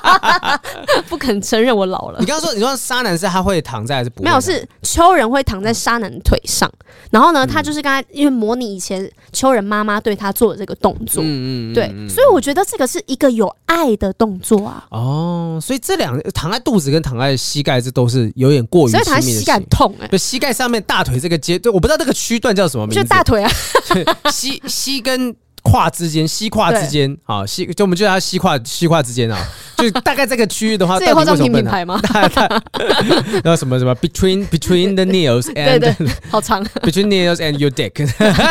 [1.08, 2.18] 不肯承认我老了。
[2.20, 4.22] 你刚刚说，你说沙男是他会躺在还是不？
[4.22, 6.70] 没有，是秋人会躺在沙男腿上。
[7.10, 14.84] 然后呢，他就是刚才因为模拟以前秋人妈妈对他做的这个动作，嗯嗯，对，所以我觉得这个是一个有爱的动作啊。
[14.90, 16.60] 哦，所以这两个躺在。
[16.66, 18.90] 肚子跟躺在膝盖，这都是有点过于。
[18.90, 23.00] 所以躺在膝盖痛哎、欸，就膝盖上面大腿这个阶，对我不知道这个区段叫什么名字。
[23.00, 23.50] 就大腿啊，
[24.32, 29.38] 膝膝跟胯之间，膝胯之间啊，膝就我们就叫它膝胯膝胯之间啊，
[29.78, 32.00] 就大概这个区域的话，这化妆品品牌吗？
[33.44, 37.92] 然后什么什么 between between the nails and 对对好长 between nails and your dick，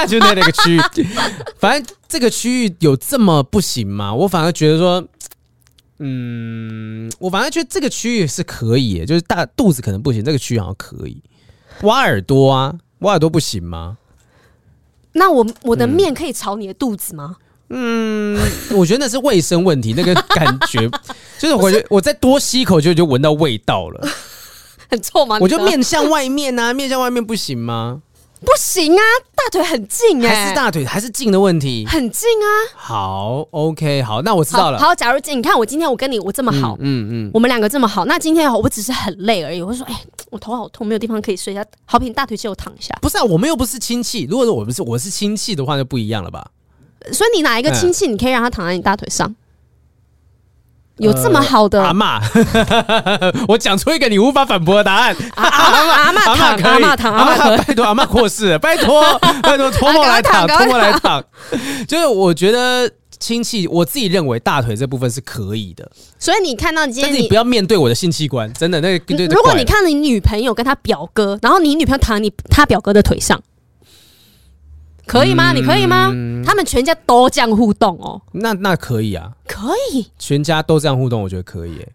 [0.07, 1.07] 就在那个区域，
[1.59, 4.13] 反正这个区域有这么不行吗？
[4.13, 5.05] 我反而觉得说。
[6.00, 11.22] 嗯，我反正觉得这个区域是可以，就是大肚子可能不行，这个区域好像可以。
[11.82, 13.98] 挖耳朵啊，挖耳朵不行吗？
[15.14, 17.38] 那我我的面可以朝你的肚子吗？
[17.70, 18.38] 嗯，
[18.72, 20.89] 我觉得那是卫生问题，那个感觉
[21.39, 24.08] 就是我觉得 我再多吸一口就就闻到味道了，
[24.91, 25.39] 很臭吗？
[25.39, 28.02] 我就面向外面啊，面向外面不行吗？
[28.46, 29.02] 不行啊，
[29.36, 32.48] 大腿很近哎、欸，还是大腿还是近的问题，很近啊。
[32.76, 34.80] 好，OK，好，那我知道了。
[34.80, 39.62] 好，好，假如你看我今天我跟你我这么好，嗯嗯，嗯我们两个这么好，那今天我只是很累而已。
[39.62, 42.96] 我说，哎、欸，我头好痛，没有地方可以睡一下，好，比你大腿借我躺一下。
[43.02, 44.28] 不是啊，我们又不是亲戚。
[44.30, 46.48] 如果说我不是我是亲戚的话，就不一样了吧？
[47.12, 49.28] 所以你哪一个亲戚，你可以让他躺在你大腿上？
[49.28, 49.36] 嗯
[50.98, 53.43] 有这么好的、呃、阿嬷？
[53.50, 55.16] 我讲出一个你无法反驳的答案。
[55.36, 59.04] 阿嬷阿嬷躺阿嬷躺阿嬷，拜托阿嬷过世了， 拜托
[59.43, 61.24] 拜托托梦来躺托梦来躺。
[61.88, 62.89] 就是我觉得
[63.20, 65.89] 亲戚，我自己认为大腿这部分是可以的。
[66.18, 69.16] 所以你看到你今天你，但是你不要面对我的性器官，真的那个。
[69.26, 73.41] 如果你看到你女朋友跟她表哥，然后你女朋友躺在你她表哥的腿上。
[75.06, 75.53] 可以吗？
[75.53, 76.12] 你可以吗？
[76.45, 78.22] 他们全家都这样互动哦。
[78.32, 81.86] 那那可以啊，可以，全家都这样互动，我觉得可以。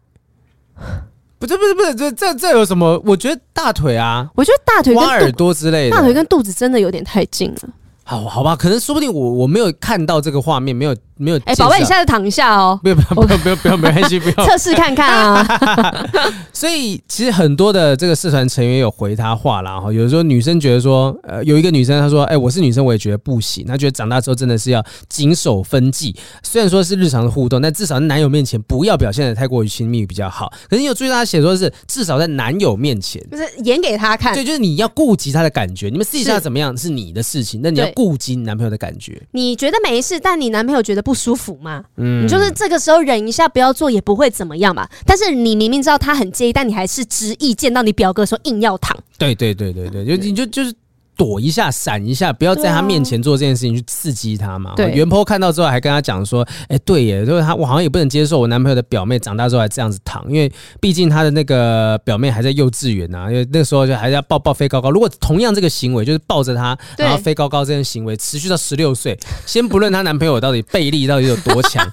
[1.39, 3.01] 不是不是不是，这这这有什么？
[3.05, 7.69] 我觉得大腿啊，我觉得大腿、挖耳朵之类的，大腿跟肚子真的有点太近了。
[8.05, 11.39] 好，好吧，可能说不定我我没有看到这个画面，没有没有。
[11.45, 12.79] 哎，宝贝，你现在躺一下哦。
[12.83, 14.47] 不要不要不要不要不要，没关系，不要。
[14.47, 16.07] 测试看看啊。
[16.53, 26.15] 所以其实很多的这个社团成员有回他话啦，哈，有时候女生觉得说，呃，有一个女生她说，哎，我是女生，我也觉得不行，她觉得长大之后真的是要谨守分际。
[26.43, 30.53] 虽然说是日常的互动，但至少在男友面前不要表现的太过于亲密比较好。
[30.69, 34.35] 可是你有注意到她写说是至少在男友面前，就是演给他看。
[34.35, 35.89] 对，就是你要顾及他的感觉。
[35.89, 39.21] 你们私底下怎么样是你的事情，那你要顾及你男朋友的感觉。
[39.33, 41.85] 你觉得没事，但你男朋友觉得不舒服吗？
[41.97, 44.89] 嗯，你就是这个时候忍一下，不要做也不会怎么样嘛。
[45.05, 48.97] 但是你明明知道他很介意，但你还是执意见到你表哥说硬要躺。
[49.19, 50.73] 对对对对对，就你就就是。
[51.21, 54.73] 躲一下，闪一下，不要在他面前做这件事情去刺激他嘛。
[54.75, 60.51] 对，原 po 看到之后还跟他讲说：“哎、欸，对耶，就是他，我好像也不能接受我男朋友的表妹长大之后还这样子躺，因为
[60.81, 64.91] 毕竟他的那个表妹还在幼稚园啊，因为那个时候就还要抱抱飞高高。
[64.91, 69.15] 如果同样这个行为就是抱着他然后飞高高这件行为持续到十六岁，
[69.45, 71.87] 先不论她男朋友到底背力到底有多强，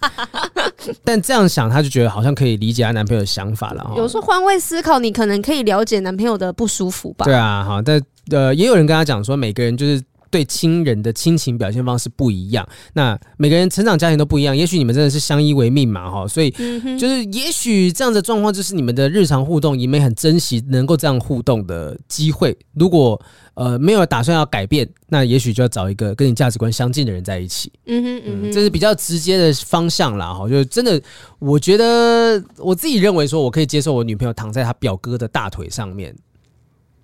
[1.03, 3.91] 但这样想她就觉得好像可以理解她男朋友的想法了。
[3.97, 7.25] 有时候换位思考，你可能可以了解男朋友的不舒服吧？
[7.25, 8.01] 对啊，好，但。
[8.31, 12.67] 呃，也有人跟他讲说，每个人就是对亲人的亲情表现方式不一样。
[12.93, 16.27] 那每个人成长家庭都不一样，也许你们真的是相依为命嘛，哈。
[16.27, 16.51] 所以
[16.99, 22.57] 就是，也许这样的状况就是你们的日常互动，你们很珍惜能够这样互动的机会。
[22.73, 23.19] 如果
[23.53, 27.71] 呃没有打算要改变，那也许就要找一个跟你价值观相近的人在一起。
[27.85, 30.49] 嗯哼，嗯哼，这是比较直接的方向啦，哈。
[30.49, 31.01] 就真的，
[31.39, 36.13] 我觉得我自己认为说，我可以接受我女朋友躺在她表哥的大腿上面。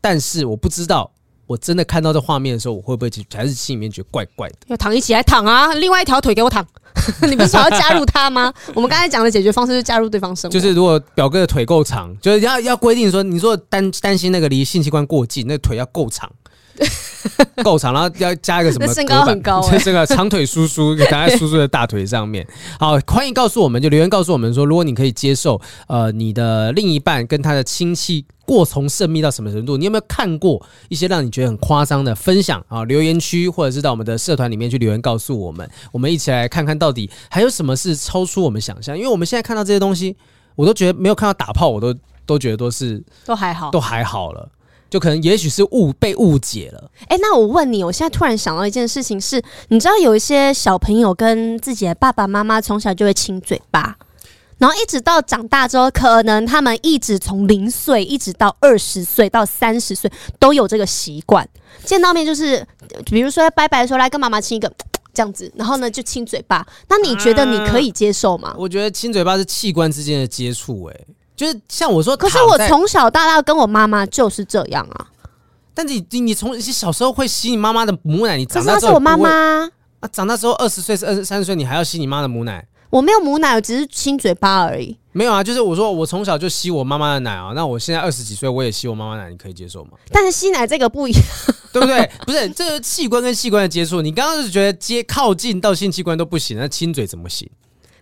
[0.01, 1.09] 但是我不知道，
[1.45, 4.55] 我真的看到这画面的时候，我会不会还是心里面觉得怪怪的？
[4.67, 5.73] 要躺一起来躺啊！
[5.75, 6.65] 另外一条腿给我躺，
[7.29, 8.53] 你不是想要加入他吗？
[8.73, 10.53] 我们刚才讲的解决方式是加入对方生活。
[10.53, 16.31] 就是如果表哥的腿够长，就是要要规定说，你说担担心那个离性器官过近，那腿要够长。
[17.63, 18.91] 够长，然后要加一个什么？
[18.91, 22.45] 身高很高，欸，这个长腿叔叔躺在叔叔的大腿上面。
[22.79, 29.77] 好，欢迎告诉我们，就留言告诉我们说，如果你可以接受，呃，你的另一半跟他的亲戚过从甚密到什么程度？
[29.77, 32.83] 你有没有看过一些让你觉得很夸张的分享啊？
[32.83, 38.97] 留言区或者是到我们的社团里面去留言告诉我们，我们一起来看看到底还有什么是超出我们想象。
[38.97, 40.15] 因为我们现在看到这些东西，
[40.55, 44.49] 我都觉得没有看到打炮，我都都觉得都是都还好，都还好了。
[44.89, 46.91] 就可能也许是误被误解了。
[47.07, 53.97] 哎、欸，那我问你，我现在突然想到一件事情是，你知道有一些小朋友跟自己的爸爸妈妈从小就会亲嘴巴，
[54.63, 60.09] 然后一直到长大之后，可能他们一直从零岁一直到二十岁到三十岁
[60.39, 61.45] 都有这个习惯，
[61.83, 62.65] 见到面就是，
[63.07, 64.71] 比如说拜拜的时候来跟妈妈亲一个
[65.13, 66.65] 这样子，然后呢就亲嘴巴。
[66.87, 68.51] 那你觉得你可以接受吗？
[68.51, 70.97] 啊、我觉得亲嘴巴是器官之间的接触，哎。
[71.35, 75.07] 就是像我说，可是我从小到大跟我妈妈就是这样啊。
[75.73, 82.65] 但你你你从你小时候会吸你妈妈的母奶，你长大之后是我妈妈啊，长大之后二十岁是二十三十岁，你还要吸你妈的母奶？
[82.93, 84.95] 我没有母奶，我只是亲嘴巴而已。
[85.13, 87.51] 没有啊，就是我说我从小就吸我妈妈的奶啊。
[87.55, 89.93] 那我现在二十几岁，我也吸我妈妈奶，你可以接受吗？
[90.11, 91.23] 但是吸奶这个不一样，
[91.73, 92.07] 对不对？
[92.23, 97.49] 不是这个器官跟器官的接触，你刚刚是觉得接靠近到性器官都不行，那亲嘴怎么行？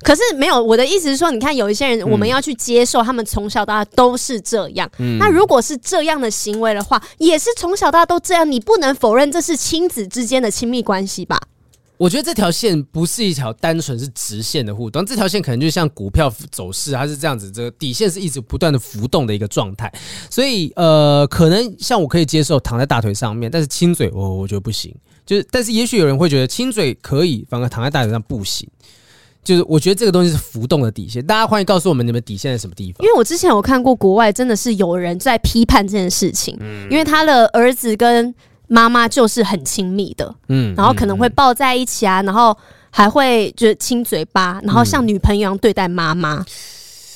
[0.02, 4.89] 可是没有，我的意思是说，你看有一些人，我们要去接受他们从小到大都是这样。
[4.98, 11.39] 嗯，那如果是这样的行为的话，也是从小到大都这样，你不能否认这是亲子之间的亲密关系吧？
[12.02, 19.93] 我觉得这条线不是一条单纯是直线的互动，这条线可能就像股票走势，它是这样子，这个底线是一直不断的浮动的一个状态。
[20.28, 24.91] 所以呃，可能像我可以接受躺在大腿上面，但是亲嘴我我觉得不行。
[25.28, 28.68] 就是，但是也许有人会觉得亲嘴可以，反而躺在大腿上不行。
[29.43, 33.06] 就是我觉得这个东西是浮动的底线，大家欢迎告诉我们你们底线在什么地方。
[33.06, 38.34] 因为我之前有看过国外，真的是有人在批判这件事情，嗯，因为他的儿子跟
[38.74, 42.57] 妈妈就是很亲密的，嗯，然后可能会抱在一起啊，然后
[42.89, 46.45] 还会就是亲嘴巴，然后像女朋友一样对待妈妈。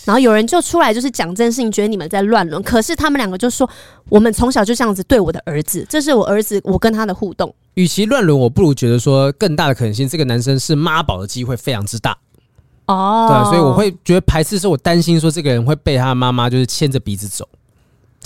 [0.03, 2.61] 然后有人就出来就是讲这件事情，觉得你们在乱伦。
[2.61, 3.67] 可是他们两个就说，
[4.09, 7.55] 我们从小就这样子对我的儿子，这是我儿子，我跟他的互动。
[7.73, 12.15] 与其乱伦，我不如觉得说更大的可能性，这个男生是妈宝的机会非常之大。
[12.85, 17.47] 哦，对，所以我会觉得排斥，是我担心说这个人会被他妈妈就是牵着鼻子走。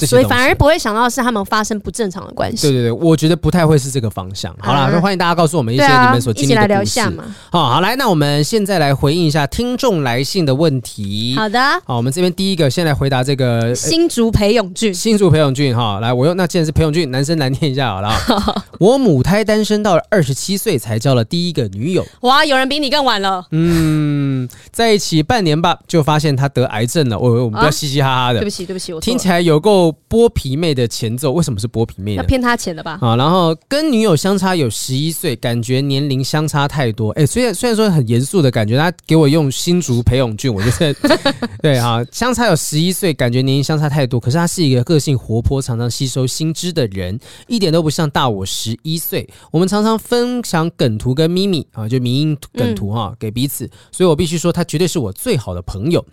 [0.06, 2.68] 所以反而不会想到是他们发生不正常的关系。
[2.68, 4.56] 对对对，我觉得不太会是这个方向。
[4.60, 6.62] 好啦，那、啊、欢迎大家告诉我们一些你们所经历的故事。
[6.62, 7.24] 啊、一起来聊一下嘛。
[7.52, 11.36] 好，好来，那我们现在来回应一下听众来信的问题。
[11.38, 11.60] 好的。
[11.86, 14.94] 好，我们这边第一个先来回答这个新竹裴永俊。
[14.94, 18.12] 新竹裴永俊哈，来，我用那既然是裴永俊，男生来念一下好了。
[18.80, 22.06] 我母胎单身到了二十七岁才交了第一个女友。
[22.22, 23.46] 哇，有人比你更晚了。
[23.52, 27.18] 嗯，在一起半年吧，就发现他得癌症了。
[27.18, 28.40] 我我们不要嘻嘻哈哈的。
[28.40, 29.89] 对不起，对不起，我听起来有够。
[30.10, 32.16] 剥皮妹的前奏为什么是剥皮妹？
[32.16, 32.98] 要骗他钱的吧？
[33.02, 37.12] 啊，然后跟女友相差有十一岁，感觉年龄相差太多。
[37.12, 40.96] 哎、欸，虽然虽然说很严肃的感觉，他给我用新竹裴勇俊，我觉得
[41.62, 44.20] 对啊，相差有十一岁，感觉年龄相差太多。
[44.20, 49.28] 可是他是一个个性活泼、常常吸收新知的人，一点都不像大我十一岁。
[49.52, 53.70] 我们常常分享梗图跟咪咪啊，就迷音梗图哈、啊，给彼此。
[53.92, 56.06] 所以我必须说，他绝对是我最好的朋友。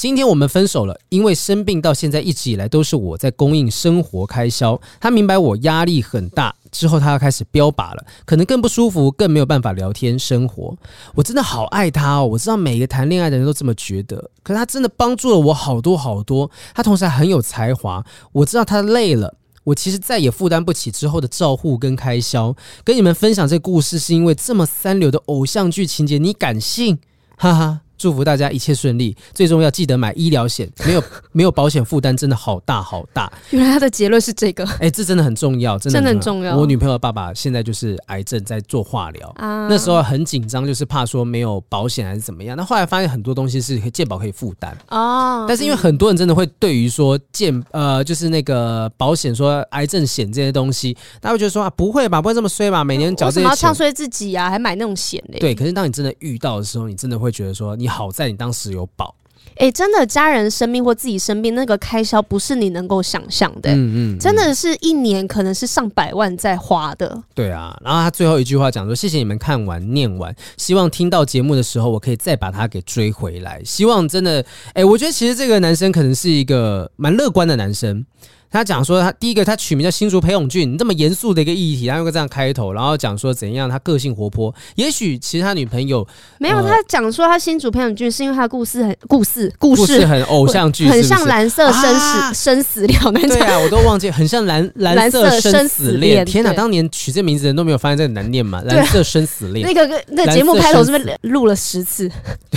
[0.00, 4.80] 今天我们分手了，因为生病到现在一直以来都是我在供应生活开销。
[4.98, 10.74] 他明白我压力很大，之后他要开始标靶了，可能更不舒服，更没有办法聊天生活。
[11.14, 16.50] 我真的好爱他哦，我知道每一个谈恋爱的人都这么觉得，可他真的帮助了我好多好多。
[16.74, 19.34] 他同时还很有才华，我知道他累了，
[19.64, 22.56] 我其实再也负担不起之后的照护跟开销。
[22.82, 26.98] 跟你们分享这个故事，是因为这么三流的偶像剧情节，你敢信？
[27.36, 27.80] 哈哈。
[28.00, 33.30] 祝福大家一切顺利，最重要记得买医疗险，没有 没有保险负担真的好大好大。
[33.50, 36.56] 原来他的结论是这个，哎、欸，这真的很重要，真的很重要。
[36.56, 42.56] 我女朋友的爸爸现在就是癌症在做化疗，啊、那时候很紧张，就是怕说没有保险还是怎么样。
[42.56, 55.38] 那后来发现很多东西是健保可以负担哦，但是因为很多人真的会对于说健呃就是那个保险说癌症险这些东西，大家会觉得说啊不会吧，不会这么衰吧，每年缴这些钱，为什么要唱衰自己啊，还买那种险嘞？
[55.38, 57.89] 对，可是当你真的遇到的时候，你真的会觉得说你。
[57.90, 59.14] 好在你当时有保，
[59.56, 67.22] 哎、欸，真的家人生病或自己生病，那个开销不是你能够想象的、欸，嗯，嗯嗯，真的是一年可能是上百万在花的。
[67.34, 73.60] 对啊，然后他最后一句话讲说：“谢谢你们看完念完，希望听到节目的时候，我可以再把他给追回来。
[73.64, 78.06] 希望真的，哎、欸，我觉得其实这个男生可能是一个蛮乐观的男生。
[78.50, 84.52] 他讲说他第一个他取名叫新竹裴勇俊，这么严肃的一个议题，他用个这样开头，然后讲说怎样他个性活泼。
[84.74, 86.06] 也许其实他女朋友
[86.38, 93.28] 没有，呃、他讲说他新竹裴勇俊是因为他的故事很故事故事，故事很偶像剧，很像蓝色生死、啊、生死恋那。
[93.28, 96.24] 对啊，我都忘记，很像蓝蓝色生死恋。
[96.24, 98.60] 天哪，当年取这名字的人都没有发现这个难念嘛？
[98.62, 99.66] 蓝色生死恋。
[99.66, 102.10] 那个那个节目开头是不是录了十次？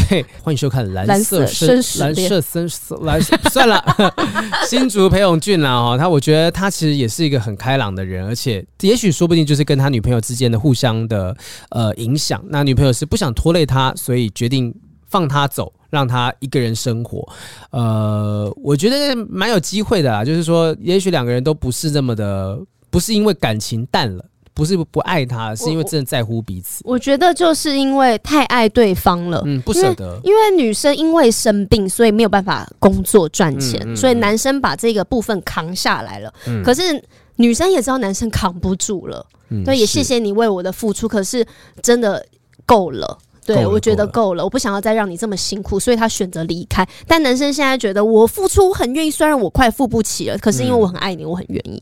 [0.10, 3.38] 对，欢迎收看蓝色生死蓝色生死蓝色。
[3.52, 3.84] 算了，
[4.68, 11.36] 新竹裴勇俊啦，哦，他我觉得他其实也是一个很开朗的人，而且也许说不定就是跟他女朋友之间的互相的
[11.72, 12.42] 呃影响。
[12.48, 14.74] 那女朋友是不想拖累他，所以决定
[15.08, 17.28] 放他走，让他一个人生活。
[17.72, 22.58] 呃，我觉得蛮有机会的啦，就是说，也许两个人都不是这么的，
[22.90, 24.24] 不是因为感情淡了。
[24.54, 26.84] 不是不爱他，是因为真的在乎彼此。
[26.86, 30.30] 我，我觉得就是因为太爱对方了，嗯，不舍得因。
[30.30, 36.32] 因为女生因为生病，所以没有办法工作赚钱，嗯嗯嗯，所以男生把这个部分扛下来了。
[36.46, 37.04] 嗯，可是
[37.38, 41.44] 女生也知道男生扛不住了，嗯，对，也谢谢你为我的付出，可是
[41.82, 42.24] 真的
[42.66, 43.18] 够了。
[43.46, 46.88] 对，我觉得够了，了我不想要再让你这么辛苦，所以他选择离开。
[47.08, 51.82] 但男生现在觉得我付出很愿意，虽然我快付不起了，可是因为我很爱你，我很愿意。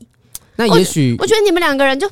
[0.56, 2.08] 那也许我觉得你们两个人就。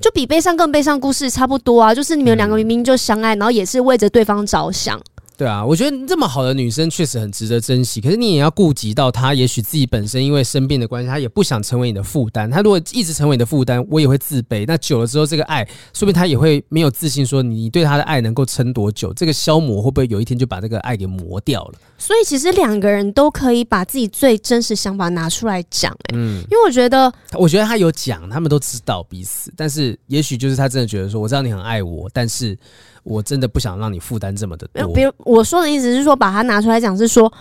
[0.00, 4.98] 就比悲伤更悲伤故事差不多啊，就是你们两个明明就相爱，然后也是为着对方着想。
[5.40, 7.98] 对啊，我觉得这么好的女生确实很值得珍惜。
[7.98, 12.50] 可是你也要顾及到她，也许自己本身因为生病的关系，她也不想成为你的负担。
[12.50, 14.66] 她如果一直成为你的负担，我也会自卑。
[14.66, 19.14] 那久了之后，这个爱说不定她也会没有自信，说你对她的爱能够撑多久？
[19.14, 21.78] 这个消磨会不会有一天就把这个爱给磨掉了？
[21.96, 25.90] 所以其实两个人都可以把自己最真实想法拿出来讲。
[25.90, 29.50] 哎，嗯，因为我觉得，我觉得他有讲，他们都知道彼此。
[29.56, 32.58] 但是也许就是他真的觉得说，我知道你很爱我，但是。
[33.02, 34.92] 我真的不想让你负担这么的多。
[34.92, 37.32] 比如我说的意思是说，把它拿出来讲，是说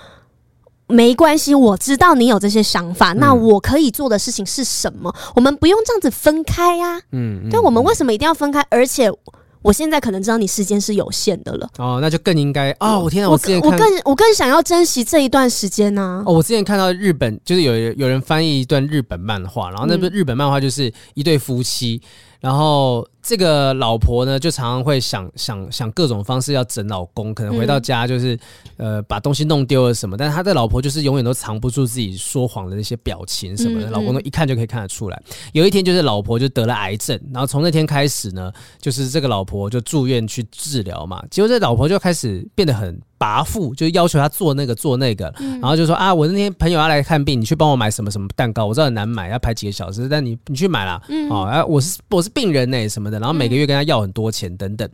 [0.88, 5.14] 没关系，我知道你有这些想法，嗯、那我可以做的事情是什么？
[5.36, 7.02] 我们不用这样子分开呀、啊。
[7.12, 8.66] 嗯，嗯，对，我们为什么一定要分开？
[8.70, 9.12] 而且。
[9.62, 13.02] 我现在可能知道你时间是有限的了哦，那就更应该哦。
[13.04, 16.24] 我天哪，我之前我更我更想要珍惜这一段时间呢、啊。
[16.26, 22.10] 哦，我之前看到日本就是有有人翻译一段日本漫画，然后那部日本漫画就是一对夫妻，嗯、
[22.40, 28.34] 然后这个老婆呢就常常会想想想各种方式要整老公，可能回到家就是、
[28.78, 35.22] 嗯、呃把东西弄丢了什么，但是他的老婆就是永远都藏不住自己说谎的那些表情什么的，嗯嗯老公都一看就可以看得出来。
[35.52, 39.50] 有一天就是老婆就得了癌症，然后从那天开始呢，就是这个老婆。
[39.50, 54.90] 婆就住院去治疗嘛，结果这老婆就开始变得很跋扈，就要求他做那个做那个，嗯、然后就说啊，我那天朋友要来看病，你去帮我买什么什么蛋糕，我知道很难买，要排几个小时，但你你去买啦，嗯、哦，啊，我是我是病人呢、欸、什么的，然后每个月跟他要很多钱等等，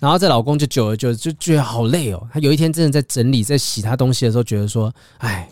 [0.00, 5.48] 然后这老公就久了就就觉得好累哦，他有一天真的在整理在洗他东西的时候，觉得说，哎。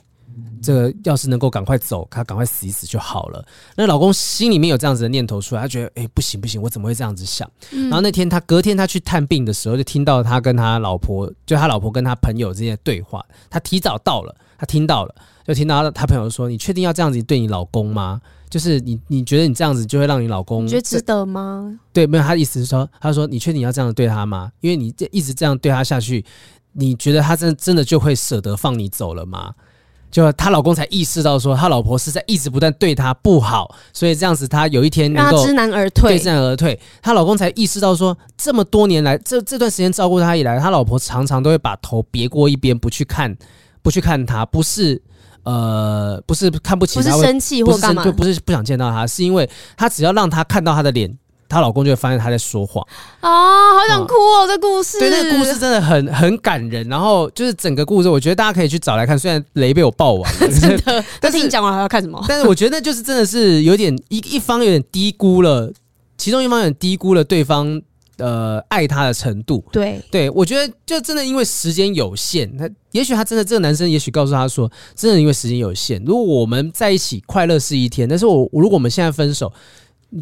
[0.66, 3.46] 这个要是能够赶快走，他赶快死一死就好了。
[3.76, 7.48] 那老公心里面有这样子的念头出来，他觉得哎不行不行，我怎么会这样子想？
[7.70, 13.24] 嗯、然后那天他隔天他去探病的时候，就听到他跟他老婆，就他老婆跟他朋友之间的对话。
[13.48, 15.14] 他提早到了，他听到了，
[15.46, 18.20] 就听到他朋友说：“你确定要这样子对你老公吗？
[18.50, 24.50] 就是你你觉得你这样子就会让你老公你觉得值得吗？”对，没有，他的意思是说，他说：“你确定要这样子对他吗？
[24.60, 26.24] 因为你这一直这样对他下去，
[26.72, 29.54] 你觉得他真的真的就会舍得放你走了吗？”
[30.16, 36.80] 就她老公才意识到说，她老婆是在一直不断对他不好，所以这样子，她有一天能够知难而退，对，知难而退。
[37.02, 43.36] 她老公才意识到说，这么多年来，这这段时间照顾他以来，他老婆常常都会把头别过一边，不去看，
[43.82, 45.02] 不去看他，不是
[45.42, 49.46] 呃，不是看不起他，不是生气或干嘛，就不是不想见到他，是因为
[49.76, 51.14] 他只要让他看到他的脸。
[51.48, 52.86] 她老公就会发现她在说谎
[53.20, 54.46] 啊，好想哭哦！
[54.46, 56.86] 嗯、这故事，对，那个故事真的很很感人。
[56.88, 59.18] 然后就是整个故事，我觉得大家可以去找来看。
[59.18, 62.24] 虽然雷被我爆完了， 真的，但是你讲完还要看什么？
[62.28, 65.72] 但是我觉得那就是真的是有点一一方有点低估了，
[66.18, 67.80] 其中一方有点低估了对方
[68.18, 69.64] 呃爱他的程度。
[69.72, 79.52] 对，对我觉得就真的因为时间有限，他也许他真的这个男生也许告诉他说，真的因为时间有限，如果我们在一起快乐是一天，但是我如果我们现在分手。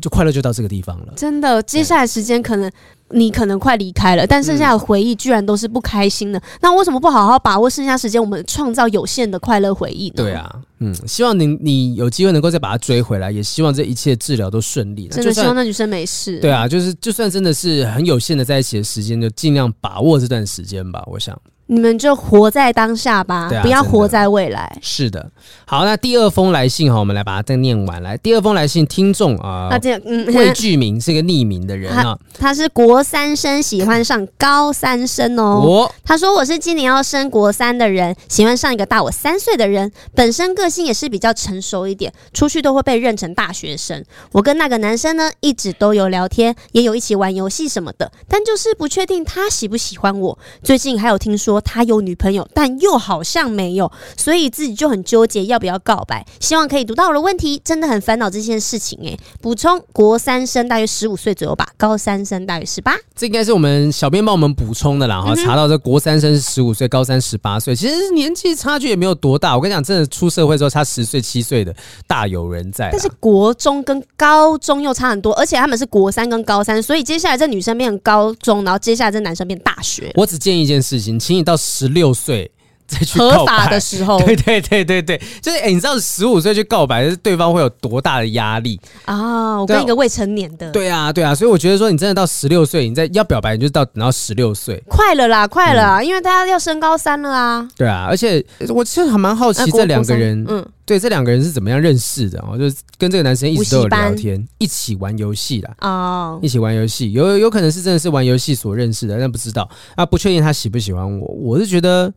[0.00, 1.12] 就快乐就到这个地方了。
[1.16, 2.70] 真的，接下来时间可能
[3.10, 6.38] 你可能快离开了，但剩下的回忆居然都是不开心的。
[6.38, 10.14] 嗯、那为什么不好好把握剩下时间，我们创造有限的快乐回忆呢？
[10.16, 15.06] 对啊，嗯，希望你你有机会能够再把它追回来，也希望这一切治疗都顺利。
[15.08, 16.38] 真的希望那女生没事。
[16.40, 21.02] 对啊，就是就算真的是很有限的在一起的时间，就尽量把握这段时间吧。
[21.06, 21.38] 我想。
[21.66, 24.78] 你们就活在当下吧，啊、不要活在未来。
[24.82, 25.30] 是的，
[25.66, 28.18] 好，那第二封来信哈，我们来把它再念完来。
[28.18, 35.62] 第二封来信，听众啊，呃、这嗯，未具名是一个匿名的人啊， 他是国三生，喜欢上高三生哦。
[35.64, 44.04] 我他说我是今年要升国三的人，喜欢上一个大我三岁的人，本身个性也是比较成熟一点，出去都会被认成大学生。
[44.32, 50.38] 我跟那个男生呢，一直都有聊天，也有一起玩游戏什么的，但就是不确定他喜不喜欢我。
[50.62, 51.53] 最近还有听说。
[51.60, 56.24] 他有女朋友，但又好像没有，所以自己就很纠结要不要告白。
[56.40, 59.18] 希望可以读到我的问题，真的很烦恼这件事情诶。
[59.40, 62.94] 补充：国三生大约十五岁左右吧，高三生大约十八。
[63.14, 65.16] 这应该是我们小编帮我们补充的啦。
[65.16, 69.54] 然后查到这国三生是十五岁，高三十八岁，其实年纪差距也没有多大。
[69.54, 71.72] 我跟你讲，真的出社会之后差十岁七岁的
[72.08, 72.90] 大有人在。
[72.90, 80.10] 但是国中跟高中又差很多，而且他们是国三跟高三，所以接下来这女生变高中，然后接下来这男生变大学。
[80.16, 81.43] 我只建议一件事情，请你。
[81.44, 82.50] 到十六岁
[82.86, 89.58] 再去合法的时候，对对对对对，就是哎、欸，你知道十五岁去告白，对方会有多大的压力啊？
[89.58, 97.68] 我跟一个未成年的，对啊对啊，所以我觉得说，你真的到十六岁，你再要表白，你就到等到十六岁，快了啦，快了因为大家要升高三了啊。
[97.76, 102.38] 对啊，而且我其实还蛮好奇，这两个人，嗯，对，这两个人是怎么样认识的？
[102.46, 105.74] 哦，就是跟这个男生一直都有聊天，一起玩游戏啦。
[105.80, 112.12] 哦，一起玩游戏，有有可能是真的是玩游戏所认识的，但不知道啊，不确定他喜不喜欢我，我是觉得。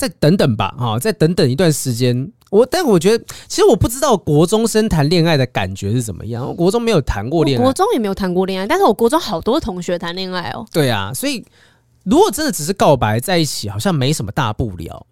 [0.00, 2.32] 再等等吧，哈，再等等一段时间。
[2.48, 6.46] 我，但我觉得，其实我不知道国中生谈恋爱的感觉是怎么样。
[6.46, 10.66] 我国中没有谈过恋爱，国中也没有谈过恋爱，但是我国中好多同学谈恋爱哦。
[10.72, 11.44] 对啊，所以
[12.04, 15.06] 如果真的只是告白在一起，好像没什么大不了。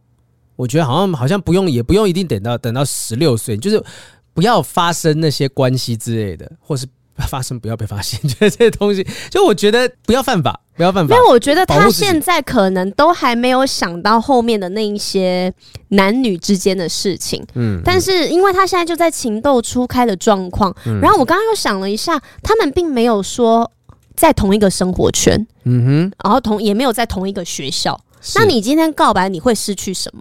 [0.57, 3.85] 我觉得好像好像不用，也不用一定等到等到十六岁，就是
[4.33, 6.87] 不要发生那些关系之类的，或是。
[7.27, 11.15] 发生不要被发现，觉 得这些东西，就我觉得不要犯法，不要犯法。
[11.15, 15.53] 因为我觉得他现在可能都还没有想到后面的那一些
[15.89, 17.45] 男女之间的事情。
[17.55, 23.71] 嗯，但是因为他现在就在情窦初开的状况，嗯，然后我刚刚又想了一下，他们并没有说
[24.17, 27.99] 在同一个生活圈，嗯哼，然后同也没有在同一个学校。
[28.35, 30.21] 那你今天告白，你会失去什么？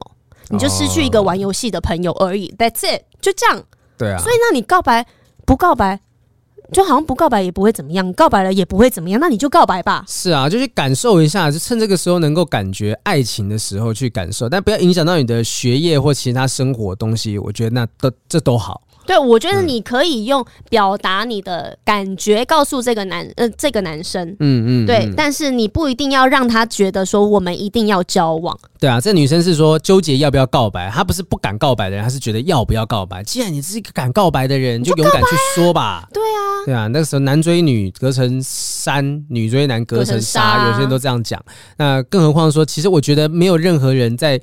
[0.49, 2.53] 你就失去一个玩游戏的朋友而已。
[2.57, 3.61] That's it，就这样。
[3.97, 4.17] 对啊。
[4.19, 5.05] 所以那你告白
[5.45, 5.99] 不告白？
[6.71, 10.03] 就好像不告白也不会怎么样，告白了也不会怎么样，那你就告白吧。
[10.07, 17.37] 是啊，就去感受一下，就趁这个时候能够感觉爱情的时候去感受，但不要影响到你的学业或其他生活东西。
[17.37, 18.81] 我觉得那都这都好。
[19.07, 28.55] 对，我觉得你可以用表达你的感觉告诉这个男呃这个男生，嗯嗯，对嗯，但是你不一定要让他觉得说我们一定要交往。
[28.79, 33.23] 对啊，这女生是说纠结要不要告白，她不是不敢告白的人，她是觉得要不要告白。
[33.23, 36.07] 既然你是一个敢告白的人，就勇敢去说吧。
[36.13, 41.41] 对啊，对啊，那个时候男追女隔层山，女追男隔层纱，有些人都这样讲。
[41.77, 44.39] 那更何况说，其实我觉得没有任何人在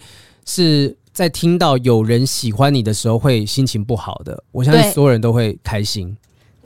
[0.47, 0.97] 是。
[1.15, 4.43] 在听到有人喜欢你的时候，会心情不好的。
[4.51, 6.15] 我相信所有人都会开心。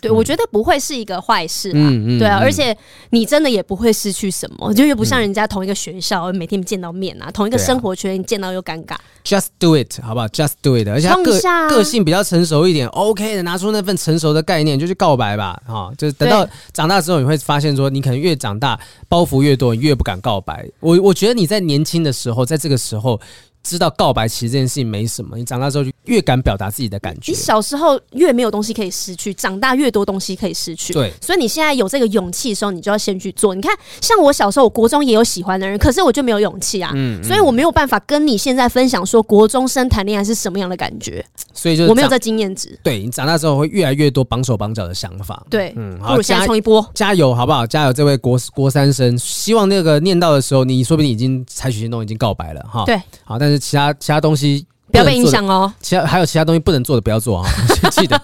[0.01, 1.73] 对，我觉得不会是一个坏事。
[1.75, 2.77] 嗯嗯，对啊，而且
[3.11, 8.95] 你真的也不会失去什么，就又不像人家同一个学校，每天见到面啊，同一个生活圈，你见到又尴尬。
[9.25, 10.89] Just do it，好不好？Just do it。
[10.89, 15.61] 而且他个个性比较成熟一点，OK 的，拿出那份成熟的概念就去告白吧。
[15.67, 18.79] 哈，就是等到长大之后，你会发现说，你可能越长大，
[19.09, 20.65] 包袱越多，你越不敢告白。
[20.79, 23.21] 我我觉得你在年轻的时候，在这个时候。
[23.63, 27.33] 知道告白其实这件事情没什么，你长大之后就越敢表达自己的感觉。
[27.33, 30.93] 你小时候越没有东西可以失去，长大越多东西可以失去。
[30.93, 33.55] 对，所以你现在有这个勇气的时候，你就要先去做。
[33.55, 36.93] 你看，像我小时候，我国中也有喜欢的人，可是我就没有勇气啊。
[36.95, 41.25] 嗯，所以我没有办法跟你现在分享说国中生谈恋爱是什么样的感觉。
[41.53, 42.79] 所以就我没有这经验值。
[42.83, 45.45] 对，你长大之后会越来越多绑手绑脚的想法。
[45.51, 47.67] 对，嗯，好，不如先冲一波，加油好不好？
[47.67, 52.85] 加油，这位国国三生，希望那个念到的时候，你说不定已经采取行动，已经告白了哈。
[52.87, 54.67] 对，好，但是其他其他东西。
[54.91, 55.71] 不要被影响哦。
[55.83, 57.51] 其他还有其他东西不能做的，不要做啊！
[57.93, 58.19] 记得。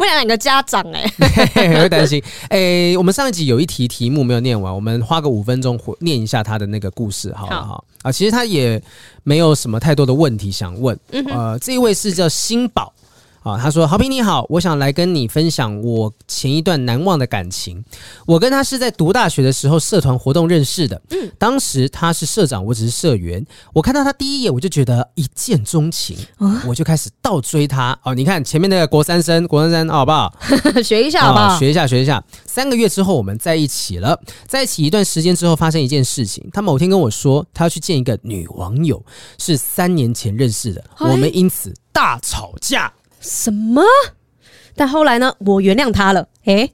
[0.00, 1.08] 我想两个家长哎、
[1.54, 2.96] 欸， 会担心哎、欸。
[2.96, 7.84] 我们上一集有一题题目没有念完，我们花个五分钟念一下他的那个故事，好不好，好？
[8.02, 8.82] 啊，其实他也
[9.22, 10.98] 没有什么太多的问题想问。
[11.30, 12.92] 呃，这一位是叫新宝。
[13.48, 17.82] 啊，他说：“豪平你好，我想来跟你分享我前一段难忘的感情。
[18.26, 21.00] 我跟他是在读大学的时候社团活动认识的。
[21.10, 23.44] 嗯，当时他是社长，我只是社员。
[23.72, 26.16] 我看到他第一眼，我就觉得一见钟情，
[26.66, 27.98] 我就开始倒追他。
[28.02, 30.32] 哦，你看前面那个国三生，国三生，好不好？
[30.84, 31.58] 学一下好不好？
[31.58, 32.22] 学一下，学一下。
[32.44, 34.20] 三个月之后，我们在一起了。
[34.46, 36.46] 在一起一段时间之后，发生一件事情。
[36.52, 39.02] 他某天跟我说，他要去见一个女网友，
[39.38, 40.84] 是三年前认识的。
[40.98, 43.82] 我们因此大吵架。”什么？
[44.74, 45.34] 但后来呢？
[45.38, 46.28] 我原谅他了。
[46.44, 46.72] 诶，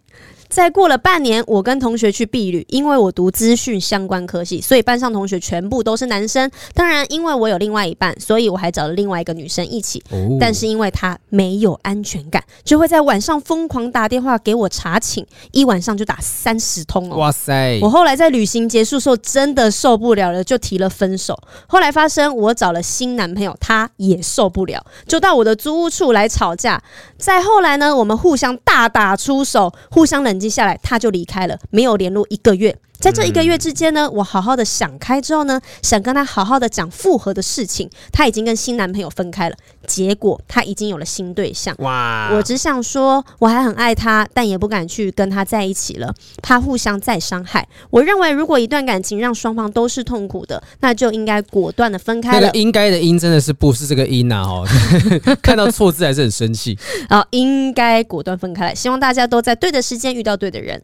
[0.55, 6.49] 再过了半年，我跟同学去避旅，因为我读资讯相关科系，所以班上同学全部都是男生。
[6.73, 10.01] 当然，因为我有另外一半，所以我还找了另外一个女生一起。
[10.11, 17.17] 哦、但是因为她没有安全感，就会在晚上疯狂打电话给我查寝，一晚上就打三十通哦。
[17.17, 17.81] 哇塞！
[17.83, 21.37] 我后来在旅行结束时候真的受不了了，就提了分手。
[21.67, 26.81] 后来发生我找了新男朋友，他也受不了，就到我的租屋处来吵架。
[27.19, 32.77] 再后来呢，我们互相大打出手，互相冷接下来，他就离开了，没有联络一个月。
[33.05, 37.91] 在这一个月之间呢，我好好的想开之后呢，想跟他好好的讲复合的事情。
[38.11, 39.57] 他已经跟新男朋友分开了，
[39.87, 41.77] 结果他已经有了新对象。
[41.81, 42.31] 哇！
[42.33, 47.69] 我只想说，我还很爱他，但也不敢去跟他在一起了，怕互相再伤害。
[47.91, 52.47] 我认为，如果一段感情让双方都是痛苦的，那就应该果断的分开了。
[52.47, 54.37] 那个应该的应真的是不是这个音呐？
[54.49, 54.67] 哦，
[55.43, 56.79] 看到错字还是很生气。
[57.11, 58.75] 啊， 应该果断分开来。
[58.75, 60.83] 希望大家都在对的时间遇到对的人。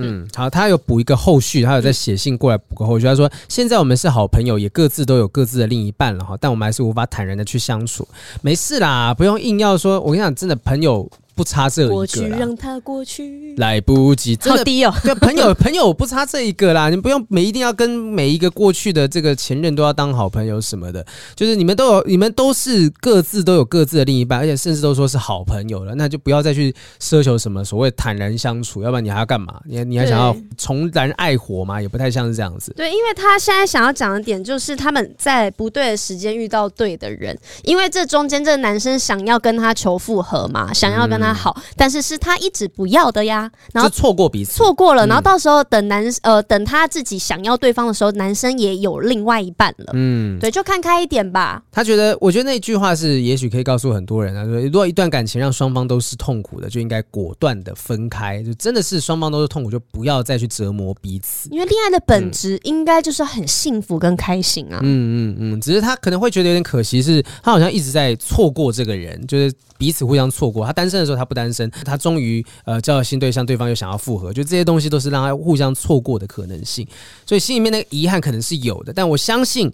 [0.00, 3.04] 嗯，好，他有补一个后续，他有在写信过来补个后续。
[3.04, 8.06] 他说：“现在我们是好朋友，也各自都有各自的另一半了哈，但我们还是无法坦然的去相处。
[8.40, 10.00] 没事啦，不用硬要说。
[10.00, 14.34] 我跟你讲，真的朋友。”不差这一个过去，让他过去，来不及。
[14.34, 21.06] 真的好低哦， 对，朋友朋友不差这一个啦，你不用每一定要跟每一个过去的这个前任都要当好朋友什么的，
[21.36, 29.60] 就是你们都有，你们都是各自都有各自的另一半，而且甚至都说是好朋友了，那就不要再去奢求什么所谓坦然相处，要不然你还要干嘛？
[29.64, 31.80] 你你还想要重燃爱火吗？
[31.80, 32.72] 也不太像是这样子。
[32.76, 41.27] 对，因为他现在想要讲的点就是他们在不对的时间遇到对的人，因为这中间这个男生想要跟他求复合嘛，想要跟他。
[41.34, 51.62] 好，但是是他一直不要的呀，然后错过彼此，错过了，然后到时候等男呃等他自己想要对方的时候，男生也有另外一半了，嗯，对，就看开一点吧。
[51.70, 61.48] 他觉得，我觉得那句话是，也许可以告诉很多人啊，说如果一段感情让双方都是痛苦的，就应该果断的分开，就真的是双方都是痛苦，就不要再去折磨彼此。
[61.50, 70.66] 因为恋爱的本质应该就是很幸福跟开心啊，嗯嗯嗯，只是他可能会觉得有点可惜，是他好像一直在错过这个人，就是彼此互相错过。
[70.66, 76.86] 他单身的时候，他不单身，他终于呃交了新对象，对方又想要复合，就这些东西都是让他互相错过的可能性，
[77.26, 78.92] 所以心里面那个遗憾可能是有的。
[78.92, 79.70] 但我相信，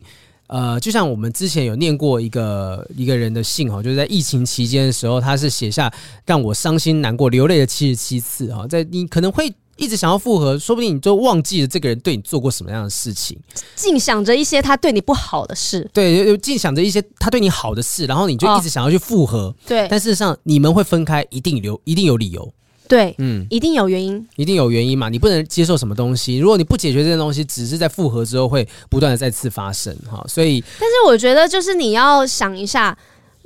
[0.47, 5.93] 呃，就像我们之前有念过一个一个人的信哈，就是在疫情期间的时候，他是写下
[6.27, 9.53] 让我伤心难过流泪的七十七次哈，在你可能会。
[9.77, 13.39] 一直想要复合，说不定你就忘记了这个人对你做过什么样的事情，
[13.75, 19.87] 尽想着一些他对你不好的事，对，就尽想着一些他对你好的事，然后你就一直想要去复合，哦、对。
[19.91, 22.53] 但事实上，你们会分开，一定有，一定有理由，
[22.87, 25.09] 对，嗯，一定有原因，一定有原因嘛。
[25.09, 30.25] 你不能接受什么东西，如果你不解决这些东西，只是在复合之后会不断的再次发生哈。
[30.29, 32.97] 所以，但是我觉得就是你要想一下。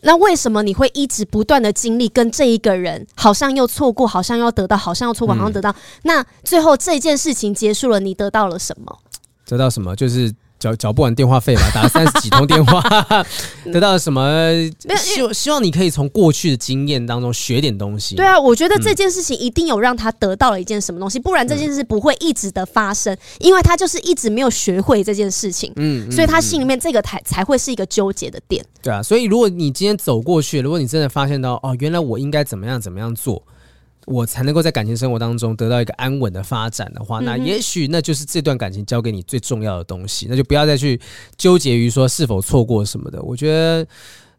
[0.02, 5.70] 那为什么你会一直不断的经历跟这一个人，好像又错过，好像又得到，好像又错过，好像得到？
[5.70, 8.98] 嗯、那最后这件事情结束了，你得到了什么？
[9.46, 9.94] 得到什么？
[9.96, 10.34] 就是。
[10.58, 12.80] 缴缴不完电话费吧，打了三十几通电话，
[13.72, 14.52] 得到了什么？
[14.98, 18.16] 希望希望你可以从过去的经验当中学点东西。
[18.16, 25.72] 对啊，我觉得这件事情一定有让他得到了一件什么东西，不然这件事不会一直的发生，因为他就是一直没有学会这件事情。
[25.76, 28.64] 嗯，所以他心里面这个才才会是一个纠结的点。
[28.82, 33.42] 对啊，所以如果你今天走过去，如果你真的发现到哦，原来我应该怎么样怎么样做。
[34.08, 40.98] 我才能够在感情生活当中得到一个安稳的发展的话，那也许那就是这段感情交给你最重要的东西，那就不要再去
[41.36, 43.22] 纠结于说是否错过什么的。
[43.22, 43.86] 我觉得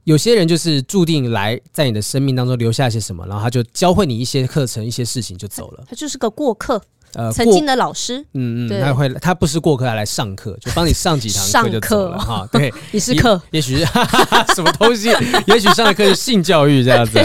[0.06, 6.82] 有些人就是注定来在你的生命当中留下一些什么，然后他就教会你一些课程、一些事情就走了，他就是个过客。
[7.14, 12.48] 呃，曾经的老师，嗯嗯，他会，他不是过客，他来上课， 就帮你上几堂课就走了哈。
[12.52, 13.86] 对， 你是课，也许是
[14.56, 15.10] 什么东西，
[15.48, 17.20] 也许上的课是性教育这样子。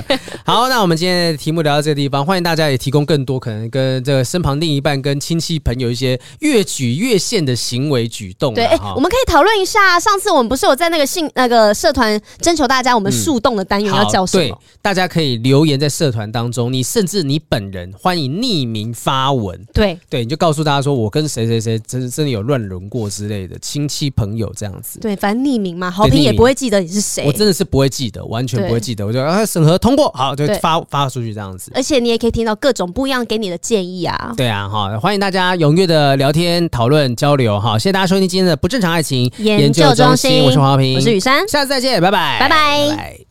[0.44, 8.54] 好，那我们今天的题目聊到这个地方，欢迎大家也提供更多可能跟这个身旁另一半、跟亲戚朋友一些越举越线的行为举动。
[8.54, 14.44] 对，哎，我们可以讨论一下，上次我们不是有在那个性那个社团征求大家，我们树洞的单元要叫什么？
[14.44, 19.64] 对，大家可以留言在社团当中，你甚至你本人欢迎匿名发文。
[19.74, 25.00] 对对，你就告诉大家说，我跟谁谁谁真真的有乱伦过之类的亲戚朋友这样子。
[25.00, 27.24] 对，反正匿名嘛，好评也不会记得你是谁。
[27.26, 29.04] 我真的是不会记得，完全不会记得。
[29.04, 31.72] 我就啊，审核通过，好，就发发出去这样子。
[31.74, 34.32] 而且你也可以听到各种不一样给你的建议啊。
[34.36, 37.76] 对啊，哈，欢迎大家踊跃的聊天讨论交流哈。
[37.76, 43.24] 谢谢大家收听今天的不正常爱情研究中心，我是黄豪平，我是雨珊，下次再见，拜拜，拜拜。